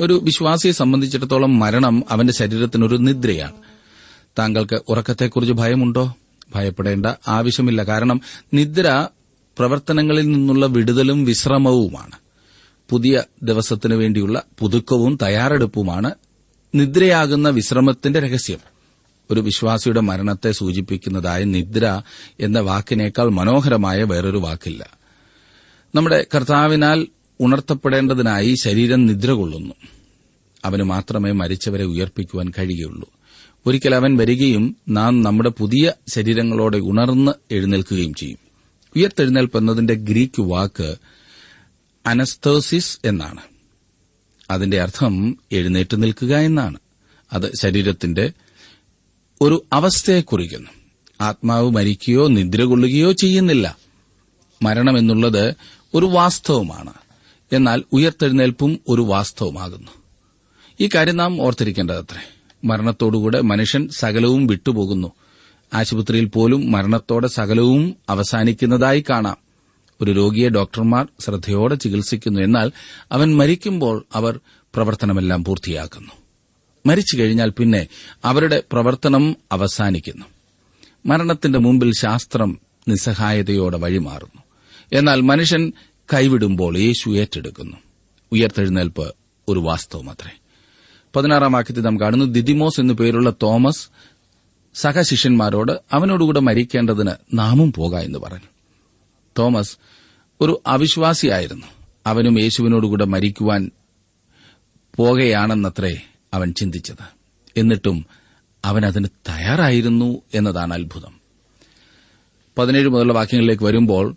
ഒരു 0.00 0.20
വിശ്വാസിയെ 0.22 0.72
സംബന്ധിച്ചിടത്തോളം 0.72 1.58
മരണം 1.58 2.04
അവന്റെ 2.10 2.32
ശരീരത്തിനൊരു 2.32 2.96
നിദ്രയാണ്. 2.96 3.54
താങ്കൾക്ക് 4.38 4.82
ഉറക്കത്തെക്കുറിച്ച് 4.88 5.52
ഭയമുണ്ടോ? 5.52 6.14
ഭയപ്പെടേണ്ട 6.54 7.06
ആവശ്യമില്ല. 7.28 7.82
കാരണം 7.82 8.20
നിദ്ര 8.54 9.08
പ്രവർത്തനങ്ങളിൽ 9.58 10.28
നിന്നുള്ള 10.28 10.66
വിടുതലും 10.66 11.24
വിശ്രമവുമാണ്. 11.24 12.12
പുതിയ 12.90 13.22
ദിവസത്തിനു 13.42 13.94
വേണ്ടിയുള്ള 13.94 14.42
പുതുക്കവും 14.58 15.18
തയ്യാറെടുപ്പുമാണ് 15.22 16.10
നിദ്രയാകുന്ന 16.74 17.48
വിശ്രമത്തിന്റെ 17.48 18.20
രഹസ്യം. 18.20 18.58
ഒരു 19.30 19.40
വിശ്വാസിയുടെ 19.40 20.00
മരണത്തെ 20.00 20.52
സൂചിപ്പിക്കുന്നതായ 20.52 21.44
നിദ്ര 21.44 22.02
എന്ന 22.40 22.60
വാക്കിനേക്കാൾ 22.60 23.28
മനോഹരമായ 23.28 24.02
വേറൊരു 24.02 24.38
വാക്കില്ല. 24.38 24.90
നമ്മുടെ 25.94 26.26
കർത്താവിനാൽ 26.34 27.06
ഉണർത്തപ്പെടേണ്ടതിനായി 27.40 28.54
ശരീരം 28.60 29.06
നിദ്ര 29.06 29.30
കൊള്ളുന്നു. 29.30 29.74
അവന് 30.64 30.82
മാത്രമേ 30.82 31.32
മരിച്ചവരെ 31.32 31.84
ഉയർപ്പിക്കുവാൻ 31.84 32.52
കഴിയുള്ളൂ. 32.58 33.12
ഒരിക്കൽ 33.66 33.94
അവൻ 33.94 34.16
വരികയും 34.16 34.76
നാം 34.88 35.22
നമ്മുടെ 35.22 35.48
പുതിയ 35.48 35.92
ശരീരങ്ങളോടെ 36.08 36.78
ഉണർന്ന് 36.78 37.32
എഴുന്നേൽക്കുകയും 37.50 38.14
ചെയ്യും. 38.14 38.38
ഉയർത്തെഴുന്നേൽപ്പ് 38.96 39.58
എന്നതിന്റെ 39.58 39.94
ഗ്രീക്ക് 39.94 40.42
വാക്ക് 40.42 40.96
അനസ്തോസിസ് 42.06 42.98
എന്നാണ്. 43.04 43.40
അതിന്റെ 44.50 44.80
അർത്ഥം 44.80 45.38
എഴുന്നേറ്റ് 45.52 46.02
നിൽക്കുക 46.02 46.36
എന്നാണ്. 46.36 46.78
അത് 47.32 47.52
ശരീരത്തിന്റെ 47.54 48.32
ഒരു 49.40 49.64
അവസ്ഥയെ 49.72 50.20
കുറിക്കുന്നു. 50.20 50.70
ആത്മാവ് 51.20 51.70
മരിക്കുകയോ 51.70 52.28
നിദ്ര 52.28 52.62
കൊള്ളുകയോ 52.62 53.12
ചെയ്യുന്നില്ല. 53.12 53.76
മരണമെന്നുള്ളത് 54.62 55.54
ഒരു 55.94 56.06
വാസ്തവമാണ്. 56.06 56.94
എന്നാൽ 57.52 57.84
ഉയർത്തെഴുന്നേൽപ്പും 57.92 58.80
ഒരു 58.88 59.02
വാസ്തവമാകുന്നു. 59.02 59.90
ഈ 60.80 60.88
കാര്യം 60.94 61.16
നാം 61.16 61.42
ഓർത്തിരിക്കേണ്ടതത്രേ. 61.42 62.20
മരണത്തോടുകൂടെ 62.64 63.40
മനുഷ്യൻ 63.40 63.88
സകലവും 63.88 64.46
വിട്ടുപോകുന്നു. 64.46 65.12
ആശുപത്രിയിൽ 65.74 66.24
പോലും 66.24 66.72
മരണത്തോടെ 66.72 67.26
സകലവും 67.26 67.96
അവസാനിക്കുന്നതായി 68.08 69.04
കാണാം. 69.10 69.36
ഒരു 70.00 70.10
രോഗിയെ 70.10 70.48
ഡോക്ടർമാർ 70.48 71.08
ശ്രദ്ധയോടെ 71.20 71.74
ചികിത്സിക്കുന്നു. 71.74 72.40
എന്നാൽ 72.40 72.72
അവൻ 73.12 73.36
മരിക്കുമ്പോൾ 73.36 74.06
അവർ 74.14 74.40
പ്രവർത്തനമെല്ലാം 74.74 75.44
പൂർത്തിയാക്കുന്നു. 75.44 76.10
മരിച്ചു 76.86 77.16
കഴിഞ്ഞാൽ 77.16 77.50
പിന്നെ 77.50 77.86
അവരുടെ 78.24 78.62
പ്രവർത്തനം 78.72 79.36
അവസാനിക്കുന്നു. 79.52 80.24
മരണത്തിന്റെ 81.06 81.58
മുമ്പിൽ 81.58 81.92
ശാസ്ത്രം 81.98 82.58
നിസ്സഹായതയോടെ 82.88 83.78
വഴിമാറുന്നു. 83.78 84.42
എന്നാൽ 84.92 85.20
മനുഷ്യൻ 85.20 85.72
കൈവിടുമ്പോൾ 86.12 86.78
യേശു 86.78 87.10
ഏറ്റെടുക്കുന്നു. 87.10 87.76
ഉയർത്തെഴുന്നേൽപ്പ് 88.32 89.14
ഒരു 89.48 89.58
വാസ്തവമത്രേ. 89.58 90.30
പതിനാറാം 91.16 91.52
വാക്യത്തിൽ 91.52 91.80
നാം 91.80 92.00
കാണുന്നു 92.00 92.24
ദിദിമോസ് 92.24 92.80
എന്നു 92.80 92.94
പേരുള്ള 92.94 93.30
തോമസ് 93.30 93.88
സഹശിഷ്യന്മാരോട് 94.74 95.72
അവനോടുകൂടെ 95.92 96.40
മരിക്കേണ്ടതിന് 96.40 97.10
നാമും 97.34 97.72
പോക 97.72 97.96
എന്ന് 97.96 98.18
പറഞ്ഞു. 98.18 98.48
തോമസ് 99.38 99.78
ഒരു 100.40 100.62
അവിശ്വാസിയായിരുന്നു. 100.66 101.66
അവനും 102.06 102.40
യേശുവിനോടുകൂടെ 102.40 103.04
മരിക്കുവാൻ 103.04 103.70
പോകയാണെന്നത്രേ 104.96 106.00
അവൻ 106.34 106.52
ചിന്തിച്ചത്. 106.52 107.04
എന്നിട്ടും 107.56 108.06
അവൻ 108.64 108.86
അതിന് 108.86 109.04
തയ്യാറായിരുന്നു 109.04 110.22
എന്നതാണ് 110.34 110.74
അത്ഭുതം. 110.74 111.20
പതിനേഴ് 112.58 112.88
മുതലുള്ള 112.88 113.12
വാക്യങ്ങളിലേക്ക് 113.12 113.62
വരുമ്പോൾ 113.62 114.16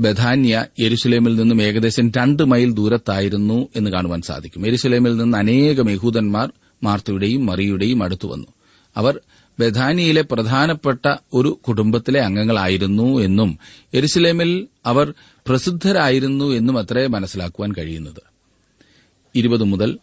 ബഥാന്യ 0.00 0.66
യെരുസലേമിൽ 0.80 1.36
നിന്നും 1.36 1.62
ഏകദേശം 1.62 2.10
രണ്ട് 2.10 2.42
മൈൽ 2.42 2.72
ദൂരത്തായിരുന്നു 2.72 3.68
എന്ന് 3.76 3.90
കാണുവാൻ 3.90 4.22
സാധിക്കും. 4.22 4.66
യെരുസലേമിൽ 4.66 5.16
നിന്ന് 5.16 5.38
അനേകം 5.38 5.90
യഹൂദന്മാർ 5.90 6.52
മാർത്തയുടെയും 6.82 7.46
മറിയുടെയും 7.46 8.02
അടുത്തു 8.02 8.28
വന്നു. 8.28 8.46
അവർ 8.96 9.20
ബഥാനിയയിലെ 9.60 10.22
പ്രധാനപ്പെട്ട 10.22 11.16
ഒരു 11.34 11.60
കുടുംബത്തിലെ 11.68 12.20
അംഗങ്ങളായിരുന്നു 12.20 13.18
എന്നും 13.18 13.58
യെരുസലേമിൽ 13.94 14.66
അവർ 14.86 15.14
പ്രസിദ്ധരായിരുന്നു 15.46 16.44
എന്നും 16.44 16.78
അത്രേ 16.78 17.06
മനസ്സിലാക്കുവാൻ 17.06 17.72
കഴിയുന്നത്. 17.72 18.22
ഇരുപത് 19.34 19.64
മുതൽ 19.64 19.98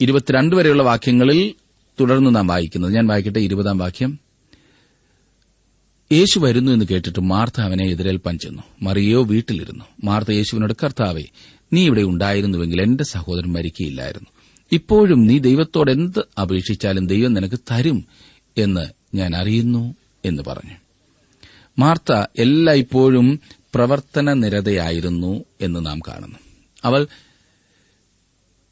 ഇരുപത്തിരണ്ട് 0.00 0.56
വരെയുള്ള 0.56 0.82
വാക്യങ്ങളിൽ 0.82 1.54
തുടർന്ന് 2.00 2.36
നാം 2.36 2.46
വായിക്കുന്നത്. 2.46 2.94
ഞാൻ 2.94 3.06
വായിക്കട്ടെ 3.06 3.38
ഇരുപതാം 3.38 3.78
വാക്യം? 3.78 4.25
യേശു 6.12 6.38
വരുന്നു 6.38 6.72
എന്ന് 6.72 6.84
കേട്ടിട്ട് 6.90 7.20
മാർത്ത 7.20 7.60
അവനെ 7.60 7.84
എതിരേൽപ്പാൻ 7.84 8.38
ചെന്നു 8.38 8.62
മറിയോ 8.82 9.24
വീട്ടിലിരുന്നു. 9.24 9.84
മാർത്ത 10.04 10.30
യേശുവിനോട് 10.30 10.72
കർത്താവെ 10.84 11.22
നീ 11.72 11.86
ഇവിടെ 11.86 12.02
ഉണ്ടായിരുന്നുവെങ്കിൽ 12.02 12.82
എന്റെ 12.82 13.04
സഹോദരൻ 13.04 13.52
മരിക്കയില്ലായിരുന്നു 13.52 14.28
ഇപ്പോഴും 14.72 15.26
നീ 15.26 15.38
ദൈവത്തോട് 15.38 15.90
എന്ത് 15.90 16.40
അപേക്ഷിച്ചാലും 16.40 17.06
ദൈവം 17.06 17.32
നിനക്ക് 17.32 17.58
തരും 17.72 18.06
എന്ന് 18.58 19.16
ഞാൻ 19.16 19.36
അറിയുന്നു 19.36 19.94
എന്ന് 20.24 20.42
പറഞ്ഞു. 20.46 20.74
മാർത്ത 21.78 22.26
എല്ലായ്പ്പോഴും 22.38 23.40
പ്രവർത്തന 23.74 24.32
നിരതയായിരുന്നു 24.32 25.44
എന്ന് 25.60 25.86
നാം 25.86 25.98
കാണുന്നു. 25.98 26.38
അവൾ 26.84 27.06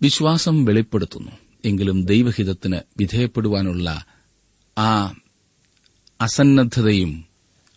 വിശ്വാസം 0.03 0.65
വെളിപ്പെടുത്തുന്നു. 0.65 1.31
എങ്കിലും 1.65 2.05
ദൈവഹിതത്തിന് 2.05 2.79
വിധേയപ്പെടുവാനുള്ള 2.99 4.05
ആ 4.79 5.15
അസന്നദ്ധതയും 6.25 7.25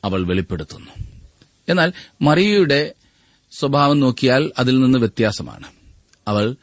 അവൾ 0.04 0.28
വെളിപ്പെടുത്തുന്നു. 0.28 1.06
എന്നാൽ 1.70 1.94
മറിയയുടെ 2.22 2.94
സ്വഭാവം 3.60 4.00
നോക്കിയാൽ 4.00 4.52
അതിൽ 4.60 4.80
നിന്ന് 4.80 5.00
വ്യത്യാസമാണ്. 5.00 5.68
അവൾ 6.28 6.56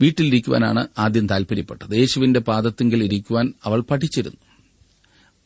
വീട്ടിലിരിക്കുവാനാണ് 0.00 0.86
ആദ്യം 0.98 1.28
താൽപര്യപ്പെട്ടത് 1.28 1.96
യേശുവിന്റെ 1.96 2.40
പാദത്തിങ്കൽ 2.40 3.04
ഇരിക്കുവാൻ 3.04 3.52
അവൾ 3.64 3.80
പഠിച്ചിരുന്നു. 3.80 4.46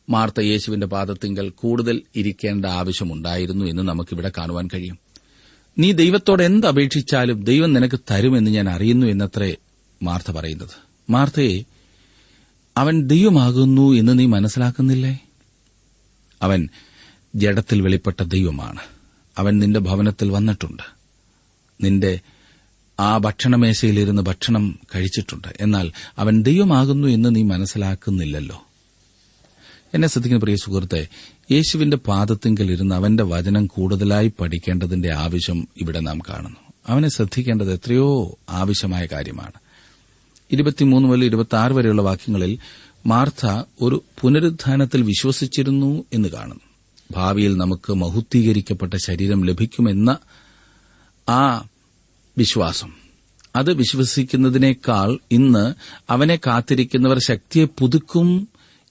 മാർത്ത 0.09 0.41
യേശുവിന്റെ 0.41 0.87
പാദത്തിങ്കൽ 0.87 1.49
കൂടുതൽ 1.49 2.01
ഇരിക്കേണ്ട 2.15 2.65
ആവശ്യമുണ്ടായിരുന്നു 2.65 3.65
എന്ന് 3.65 3.83
നമുക്കിവിടെ 3.83 4.31
കാണുവാൻ 4.37 4.69
കഴിയും. 4.73 4.99
നീ 5.77 5.91
ദൈവത്തോട് 5.91 6.43
എന്ത് 6.43 6.67
അപേക്ഷിച്ചാലും 6.67 7.43
ദൈവം 7.43 7.73
നിനക്ക് 7.73 7.99
തരുമെന്ന് 8.11 8.51
ഞാൻ 8.51 8.69
അറിയുന്നു 8.69 9.07
എന്നത്രേ 9.07 9.55
മാർത്ത 10.03 10.31
പറയുന്നത്. 10.31 10.75
മാർത്തയെ 11.09 11.63
അവൻ 12.77 13.03
ദൈവമാകുന്നു 13.03 13.91
എന്ന് 13.91 14.19
നീ 14.19 14.25
മനസ്സിലാക്കുന്നില്ലേ? 14.25 15.19
അവൻ 16.41 16.69
ജഡത്തിൽ 17.35 17.81
വെളിപ്പെട്ട 17.81 18.23
ദൈവമാണ്. 18.23 18.79
അവൻ 19.37 19.59
നിന്റെ 19.59 19.79
ഭവനത്തിൽ 19.79 20.29
വന്നിട്ടുണ്ട്. 20.29 20.83
നിന്റെ 21.83 22.19
ആ 22.99 23.17
ഭക്ഷണമേശയിലിരുന്ന് 23.17 24.21
ഭക്ഷണം 24.21 24.79
കഴിച്ചിട്ടുണ്ട്. 24.95 25.47
എന്നാൽ 25.61 25.91
അവൻ 26.17 26.43
ദൈവമാകുന്നു 26.43 27.07
എന്ന് 27.07 27.35
നീ 27.35 27.43
മനസ്സിലാക്കുന്നില്ലല്ലോ. 27.43 28.65
എന്നെ 29.93 30.07
ശ്രദ്ധിക്കുന്ന 30.07 30.43
പ്രിയ 30.43 30.55
സുഹൃത്തെ 30.55 31.07
യേശുവിന്റെ 31.51 31.97
പാദത്തിങ്കൽ 31.97 32.71
ഇരുന്ന് 32.71 32.95
അവന്റെ 32.95 33.23
വചനം 33.23 33.65
കൂടുതലായി 33.65 34.33
പഠിക്കേണ്ടതിന്റെ 34.39 35.13
ആവശ്യം 35.13 35.67
ഇവിടെ 35.77 35.99
നാം 35.99 36.19
കാണുന്നു. 36.19 36.57
അവനെ 36.87 37.09
ശ്രദ്ധിക്കേണ്ടത് 37.09 37.73
എത്രയോ 37.73 38.37
ആവശ്യമായ 38.49 39.05
കാര്യമാണ്. 39.05 39.51
ഇരുപത്തിമൂന്ന് 40.51 41.09
മുതൽ 41.09 41.25
ഇരുപത്തി 41.25 41.55
ആറ് 41.55 41.71
വരെയുള്ള 41.71 42.01
വാക്യങ്ങളിൽ 42.01 42.57
മാർത്ത 43.05 43.63
ഒരു 43.81 44.03
പുനരുത്ഥാനത്തിൽ 44.21 45.01
വിശ്വസിച്ചിരുന്നു 45.01 46.03
എന്ന് 46.13 46.29
കാണുന്നു. 46.29 46.59
ഭാവിയിൽ 47.11 47.57
നമുക്ക് 47.57 47.93
മഹുദ്ധീകരിക്കപ്പെട്ട 47.93 48.93
ശരീരം 49.05 49.45
ലഭിക്കുമെന്ന 49.45 50.17
ആ 51.29 51.67
വിശ്വാസം. 52.37 52.93
അത് 53.55 53.73
വിശ്വസിക്കുന്നതിനേക്കാൾ 53.73 55.17
ഇന്ന് 55.31 55.73
അവനെ 56.09 56.35
കാത്തിരിക്കുന്നവർ 56.35 57.19
ശക്തിയെ 57.19 57.65
പുതുക്കും 57.79 58.47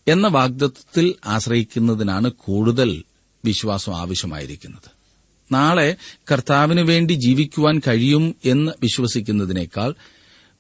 എന്ന 0.09 0.29
വാഗ്ദത്വത്തിൽ 0.29 1.14
ആശ്രയിക്കുന്നതിനാണ് 1.27 2.33
കൂടുതൽ 2.33 3.03
വിശ്വാസം 3.44 3.96
ആവശ്യമായിരിക്കുന്നത്. 3.96 4.90
നാളെ 5.53 5.96
കർത്താവിനു 6.33 6.83
വേണ്ടി 6.83 7.12
ജീവിക്കുവാൻ 7.12 7.81
കഴിയും 7.88 8.35
എന്ന് 8.44 8.73
വിശ്വസിക്കുന്നതിനേക്കാൾ 8.83 9.94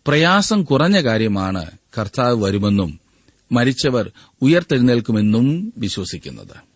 പ്രയാസം 0.06 0.62
കുറഞ്ഞ 0.62 1.00
കാര്യമാണ് 1.00 1.70
കർത്താവ് 1.98 2.42
വരുമെന്നും 2.42 3.09
മരിച്ചവർ 3.52 4.10
ഉയർത്തെഴുന്നേൽക്കുമെന്നും 4.42 5.72
വിശ്വസിക്കുന്നത്. 5.78 6.70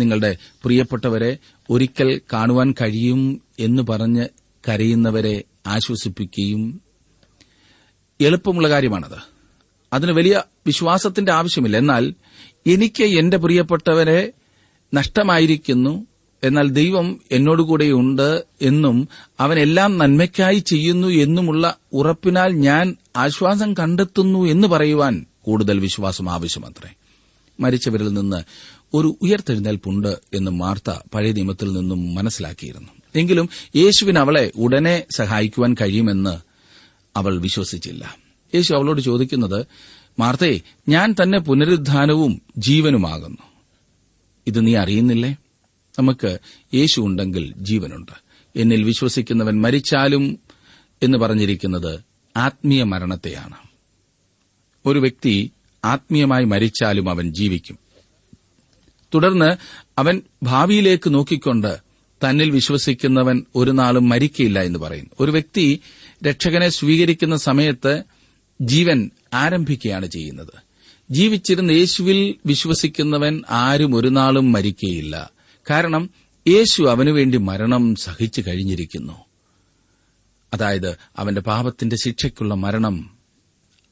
നിങ്ങളുടെ 0.00 0.36
പ്രിയപ്പെട്ടവരെ 0.64 1.36
ഒരിക്കൽ 1.70 2.20
കാണുവാൻ 2.32 2.74
കഴിയും 2.80 3.42
എന്ന് 3.60 3.82
പറഞ്ഞ് 3.82 4.28
കരയുന്നവരെ 4.68 5.44
ആശ്വസിപ്പിക്കുകയും 5.66 6.80
എളുപ്പമുള്ള 8.20 8.68
കാര്യമാണത്. 8.68 9.16
അതിന് 9.92 10.12
വലിയ 10.12 10.42
വിശ്വാസത്തിന്റെ 10.66 11.32
ആവശ്യമില്ല. 11.32 11.76
എന്നാൽ 11.76 12.14
എനിക്ക് 12.66 13.04
എന്റെ 13.04 13.36
പ്രിയപ്പെട്ടവരെ 13.36 14.32
നഷ്ടമായിരിക്കുന്നു. 14.94 16.06
എന്നാൽ 16.44 16.68
ദൈവം 16.68 17.20
എന്നോടുകൂടെയുണ്ട് 17.32 18.44
എന്നും 18.62 19.08
അവനെല്ലാം 19.40 19.98
നന്മയ്ക്കായി 19.98 20.58
ചെയ്യുന്നു 20.58 21.08
എന്നുമുള്ള 21.08 21.78
ഉറപ്പിനാൽ 21.92 22.52
ഞാൻ 22.52 22.96
ആശ്വാസം 23.16 23.74
കണ്ടെത്തുന്നു 23.74 24.44
എന്ന് 24.44 24.68
പറയുവാൻ 24.68 25.26
കൂടുതൽ 25.48 25.78
വിശ്വാസം 25.78 26.30
ആവശ്യമത്രേ. 26.30 26.90
മരിച്ചവരിൽ 27.60 28.12
നിന്ന് 28.12 28.42
ഒരു 28.94 29.16
ഉയർത്തെഴുന്നേൽപ്പുണ്ട് 29.22 30.18
എന്ന് 30.34 30.50
മാർത്ത 30.50 30.90
പഴയ 31.14 31.32
നിയമത്തിൽ 31.32 31.72
നിന്നും 31.72 32.14
മനസ്സിലാക്കിയിരുന്നു. 32.14 32.88
എങ്കിലും 33.14 33.48
യേശുവിന് 33.76 34.18
അവളെ 34.18 34.52
ഉടനെ 34.56 35.04
സഹായിക്കുവാൻ 35.16 35.74
കഴിയുമെന്ന് 35.74 36.38
അവൾ 37.16 37.38
വിശ്വസിച്ചില്ല. 37.38 38.16
യേശു 38.54 38.74
അവളോട് 38.74 39.00
ചോദിക്കുന്നത് 39.00 39.66
മാർത്തേ 40.18 40.60
ഞാൻ 40.88 41.14
തന്നെ 41.22 41.38
പുനരുദ്ധാനവും 41.38 42.42
ജീവനുമാകുന്നു. 42.56 43.42
ഇത് 44.46 44.66
നീ 44.66 44.76
അറിയുന്നില്ലേ? 44.76 45.36
നമുക്ക് 45.98 46.38
യേശു 46.74 47.00
ഉണ്ടെങ്കിൽ 47.00 47.54
ജീവനുണ്ട്. 47.56 48.12
എന്നിൽ 48.56 48.84
വിശ്വസിക്കുന്നവൻ 48.84 49.60
മരിച്ചാലും 49.60 50.38
എന്ന് 51.02 51.18
പറഞ്ഞിരിക്കുന്നത് 51.18 52.00
ആത്മീയ 52.36 52.82
മരണത്തെയാണ്. 52.82 53.67
ഒരു 54.88 54.98
വ്യക്തി 54.98 55.50
ആത്മീയമായി 55.84 56.44
മരിച്ചാലും 56.44 57.10
അവൻ 57.10 57.32
ജീവിക്കും. 57.32 57.78
തുടർന്ന് 59.14 59.56
അവൻ 59.98 60.22
ഭാവിയിലേക്ക് 60.42 61.14
നോക്കിക്കൊണ്ട് 61.14 61.78
തന്നിൽ 62.24 62.50
വിശ്വസിക്കുന്നവൻ 62.50 63.44
ഒരു 63.54 63.70
നാളും 63.70 64.08
മരിക്കയില്ല 64.08 64.62
എന്ന് 64.62 64.78
പറയുന്നു. 64.78 65.10
ഒരു 65.20 65.30
വ്യക്തി 65.30 65.80
രക്ഷകനെ 66.28 66.68
സ്വീകരിക്കുന്ന 66.68 67.36
സമയത്ത് 67.36 68.02
ജീവൻ 68.62 69.10
ആരംഭിക്കുകയാണ് 69.34 70.06
ചെയ്യുന്നത്. 70.06 70.68
ജീവിച്ചിരുന്ന 71.10 71.70
യേശുവിൽ 71.70 72.34
വിശ്വസിക്കുന്നവൻ 72.46 73.42
ആരും 73.50 73.94
ഒരു 73.94 74.08
നാളും 74.08 74.52
മരിക്കയില്ല. 74.52 75.30
കാരണം 75.70 76.10
യേശു 76.48 76.82
അവനുവേണ്ടി 76.82 77.38
മരണം 77.38 77.94
സഹിച്ചു 77.94 78.42
കഴിഞ്ഞിരിക്കുന്നു. 78.48 79.24
അതായത് 80.54 80.96
അവന്റെ 81.16 81.40
പാപത്തിന്റെ 81.40 81.96
ശിക്ഷയ്ക്കുള്ള 81.96 82.54
മരണം 82.54 83.10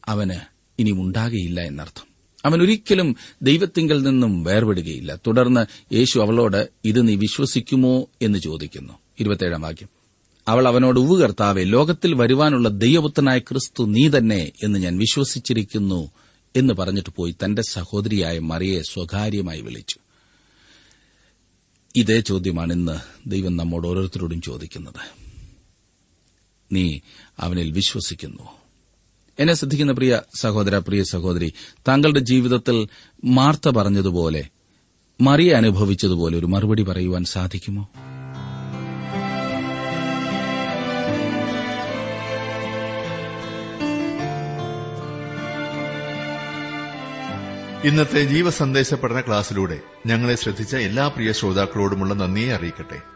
അവന് 0.08 0.55
ഇനി 0.78 0.90
ഉണ്ടാകുകയില്ല 0.90 1.60
എന്നർത്ഥം. 1.60 2.16
അവൻ 2.44 2.62
ഒരിക്കലും 2.62 3.16
ദൈവത്തിങ്കിൽ 3.42 4.02
നിന്നും 4.02 4.44
വേർപെടുകയില്ല. 4.44 5.18
തുടർന്ന് 5.26 5.94
യേശു 5.94 6.18
അവളോട് 6.18 6.68
ഇത് 6.84 7.08
നീ 7.08 7.14
വിശ്വസിക്കുമോ 7.14 8.08
എന്ന് 8.22 8.38
ചോദിക്കുന്നു. 8.38 8.92
ഇരുപത്തേഴാം 9.20 9.60
വാക്യം. 9.60 9.88
അവൾ 10.48 10.68
അവനോട് 10.68 11.00
ഉവ് 11.00 11.22
കർത്താവെ 11.22 11.64
ലോകത്തിൽ 11.64 12.14
വരുവാനുള്ള 12.14 12.68
ദൈവപുത്രനായ 12.68 13.38
ക്രിസ്തു 13.38 13.86
നീ 13.86 14.08
തന്നെ 14.08 14.52
എന്ന് 14.62 14.78
ഞാൻ 14.78 14.98
വിശ്വസിച്ചിരിക്കുന്നു 14.98 16.10
എന്ന് 16.56 16.74
പറഞ്ഞിട്ട് 16.74 17.10
പോയി 17.10 17.36
തന്റെ 17.44 17.62
സഹോദരിയായ 17.62 18.38
മറിയെ 18.38 18.82
സ്വകാര്യമായി 18.82 19.60
വിളിച്ചു. 19.60 19.96
ഇതേ 21.96 22.20
ചോദ്യമാണ് 22.20 22.72
ഇന്ന് 22.72 23.28
ദൈവം 23.28 23.56
നമ്മോട് 23.56 23.88
ഓരോരുത്തരോടും 23.88 24.42
ചോദിക്കുന്നത്. 24.42 25.26
നീ 26.72 26.98
അവനിൽ 27.40 27.70
വിശ്വസിക്കുന്നു 27.70 28.65
എന്നെ 29.38 29.54
ശ്രദ്ധിക്കുന്ന 29.54 29.92
പ്രിയ 29.92 30.20
സഹോദര 30.34 30.78
പ്രിയ 30.78 31.02
സഹോദരി 31.02 31.52
താങ്കളുടെ 31.88 32.20
ജീവിതത്തിൽ 32.20 32.88
മാർത്ത 33.24 33.68
പറഞ്ഞതുപോലെ 33.68 34.44
മറിയ 35.20 35.52
അനുഭവിച്ചതുപോലെ 35.52 36.38
ഒരു 36.38 36.46
മറുപടി 36.46 36.82
പറയുവാൻ 36.82 37.24
സാധിക്കുമോ? 37.24 37.88
ഇന്നത്തെ 47.84 48.24
ജീവസന്ദേശ 48.24 48.94
പഠന 48.94 49.20
ക്ലാസ്സിലൂടെ 49.20 49.80
ഞങ്ങളെ 50.06 50.34
ശ്രദ്ധിച്ച 50.34 50.76
എല്ലാ 50.76 51.08
പ്രിയ 51.08 51.32
ശ്രോതാക്കളോടുമുള്ള 51.32 52.14
നന്ദിയെ 52.14 52.52
അറിയിക്കട്ടെ. 52.52 53.15